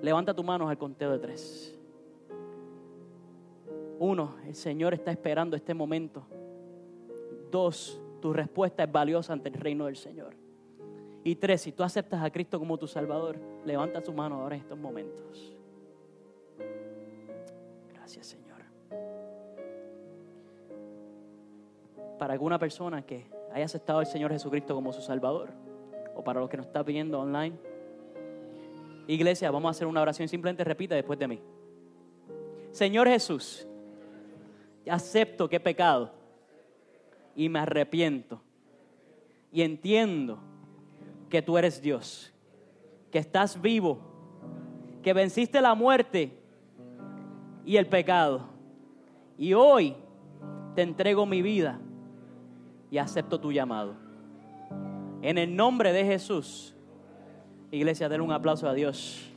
levanta 0.00 0.32
tus 0.32 0.42
manos 0.42 0.70
al 0.70 0.78
conteo 0.78 1.12
de 1.12 1.18
tres. 1.18 1.78
Uno, 3.98 4.36
el 4.46 4.54
Señor 4.54 4.94
está 4.94 5.10
esperando 5.10 5.54
este 5.54 5.74
momento 5.74 6.26
Dos, 7.54 8.00
tu 8.20 8.32
respuesta 8.32 8.82
es 8.82 8.90
valiosa 8.90 9.32
ante 9.32 9.48
el 9.48 9.54
reino 9.54 9.84
del 9.84 9.94
Señor. 9.94 10.34
Y 11.22 11.36
tres, 11.36 11.60
si 11.60 11.70
tú 11.70 11.84
aceptas 11.84 12.20
a 12.20 12.28
Cristo 12.28 12.58
como 12.58 12.76
tu 12.76 12.88
Salvador, 12.88 13.38
levanta 13.64 14.02
tu 14.02 14.12
mano 14.12 14.40
ahora 14.40 14.56
en 14.56 14.62
estos 14.62 14.76
momentos. 14.76 15.54
Gracias, 17.92 18.26
Señor. 18.26 18.58
Para 22.18 22.32
alguna 22.32 22.58
persona 22.58 23.06
que 23.06 23.30
haya 23.52 23.66
aceptado 23.66 24.00
al 24.00 24.06
Señor 24.06 24.32
Jesucristo 24.32 24.74
como 24.74 24.92
su 24.92 25.00
Salvador, 25.00 25.50
o 26.16 26.24
para 26.24 26.40
los 26.40 26.50
que 26.50 26.56
nos 26.56 26.66
están 26.66 26.84
viendo 26.84 27.20
online, 27.20 27.56
iglesia, 29.06 29.52
vamos 29.52 29.68
a 29.68 29.70
hacer 29.70 29.86
una 29.86 30.02
oración. 30.02 30.26
Simplemente 30.26 30.64
repita 30.64 30.96
después 30.96 31.20
de 31.20 31.28
mí. 31.28 31.40
Señor 32.72 33.06
Jesús, 33.06 33.64
acepto 34.90 35.48
que 35.48 35.54
he 35.54 35.60
pecado 35.60 36.23
y 37.36 37.48
me 37.48 37.60
arrepiento. 37.60 38.40
Y 39.52 39.62
entiendo 39.62 40.38
que 41.28 41.42
tú 41.42 41.58
eres 41.58 41.80
Dios, 41.80 42.32
que 43.10 43.18
estás 43.18 43.60
vivo, 43.60 43.98
que 45.02 45.12
venciste 45.12 45.60
la 45.60 45.74
muerte 45.74 46.36
y 47.64 47.76
el 47.76 47.86
pecado. 47.86 48.48
Y 49.38 49.52
hoy 49.52 49.96
te 50.74 50.82
entrego 50.82 51.26
mi 51.26 51.42
vida 51.42 51.80
y 52.90 52.98
acepto 52.98 53.40
tu 53.40 53.52
llamado. 53.52 53.96
En 55.22 55.38
el 55.38 55.54
nombre 55.54 55.92
de 55.92 56.04
Jesús. 56.04 56.74
Iglesia, 57.70 58.08
denle 58.08 58.24
un 58.24 58.32
aplauso 58.32 58.68
a 58.68 58.74
Dios. 58.74 59.30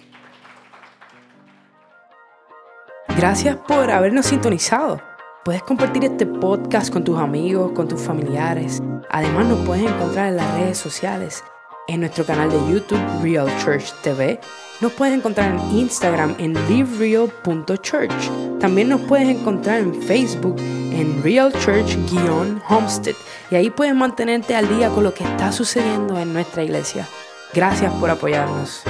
Gracias 3.17 3.55
por 3.55 3.89
habernos 3.89 4.27
sintonizado. 4.27 5.01
Puedes 5.47 5.63
compartir 5.63 6.03
este 6.03 6.25
podcast 6.25 6.91
con 6.91 7.05
tus 7.05 7.17
amigos, 7.17 7.71
con 7.71 7.87
tus 7.87 8.01
familiares. 8.01 8.83
Además 9.09 9.45
nos 9.45 9.65
puedes 9.65 9.89
encontrar 9.89 10.27
en 10.27 10.35
las 10.35 10.53
redes 10.55 10.77
sociales, 10.77 11.41
en 11.87 12.01
nuestro 12.01 12.25
canal 12.25 12.51
de 12.51 12.59
YouTube 12.69 12.99
Real 13.21 13.47
Church 13.63 13.93
TV. 14.03 14.41
Nos 14.81 14.91
puedes 14.91 15.17
encontrar 15.17 15.53
en 15.53 15.77
Instagram 15.77 16.35
en 16.37 16.53
livereal.church. 16.67 18.59
También 18.59 18.89
nos 18.89 18.99
puedes 18.99 19.29
encontrar 19.29 19.79
en 19.79 19.93
Facebook 20.01 20.57
en 20.59 21.23
Real 21.23 21.53
Church-Homestead. 21.53 23.15
Y 23.49 23.55
ahí 23.55 23.69
puedes 23.69 23.95
mantenerte 23.95 24.53
al 24.53 24.67
día 24.67 24.89
con 24.89 25.05
lo 25.05 25.13
que 25.13 25.23
está 25.23 25.53
sucediendo 25.53 26.19
en 26.19 26.33
nuestra 26.33 26.65
iglesia. 26.65 27.07
Gracias 27.53 27.93
por 27.93 28.09
apoyarnos. 28.09 28.83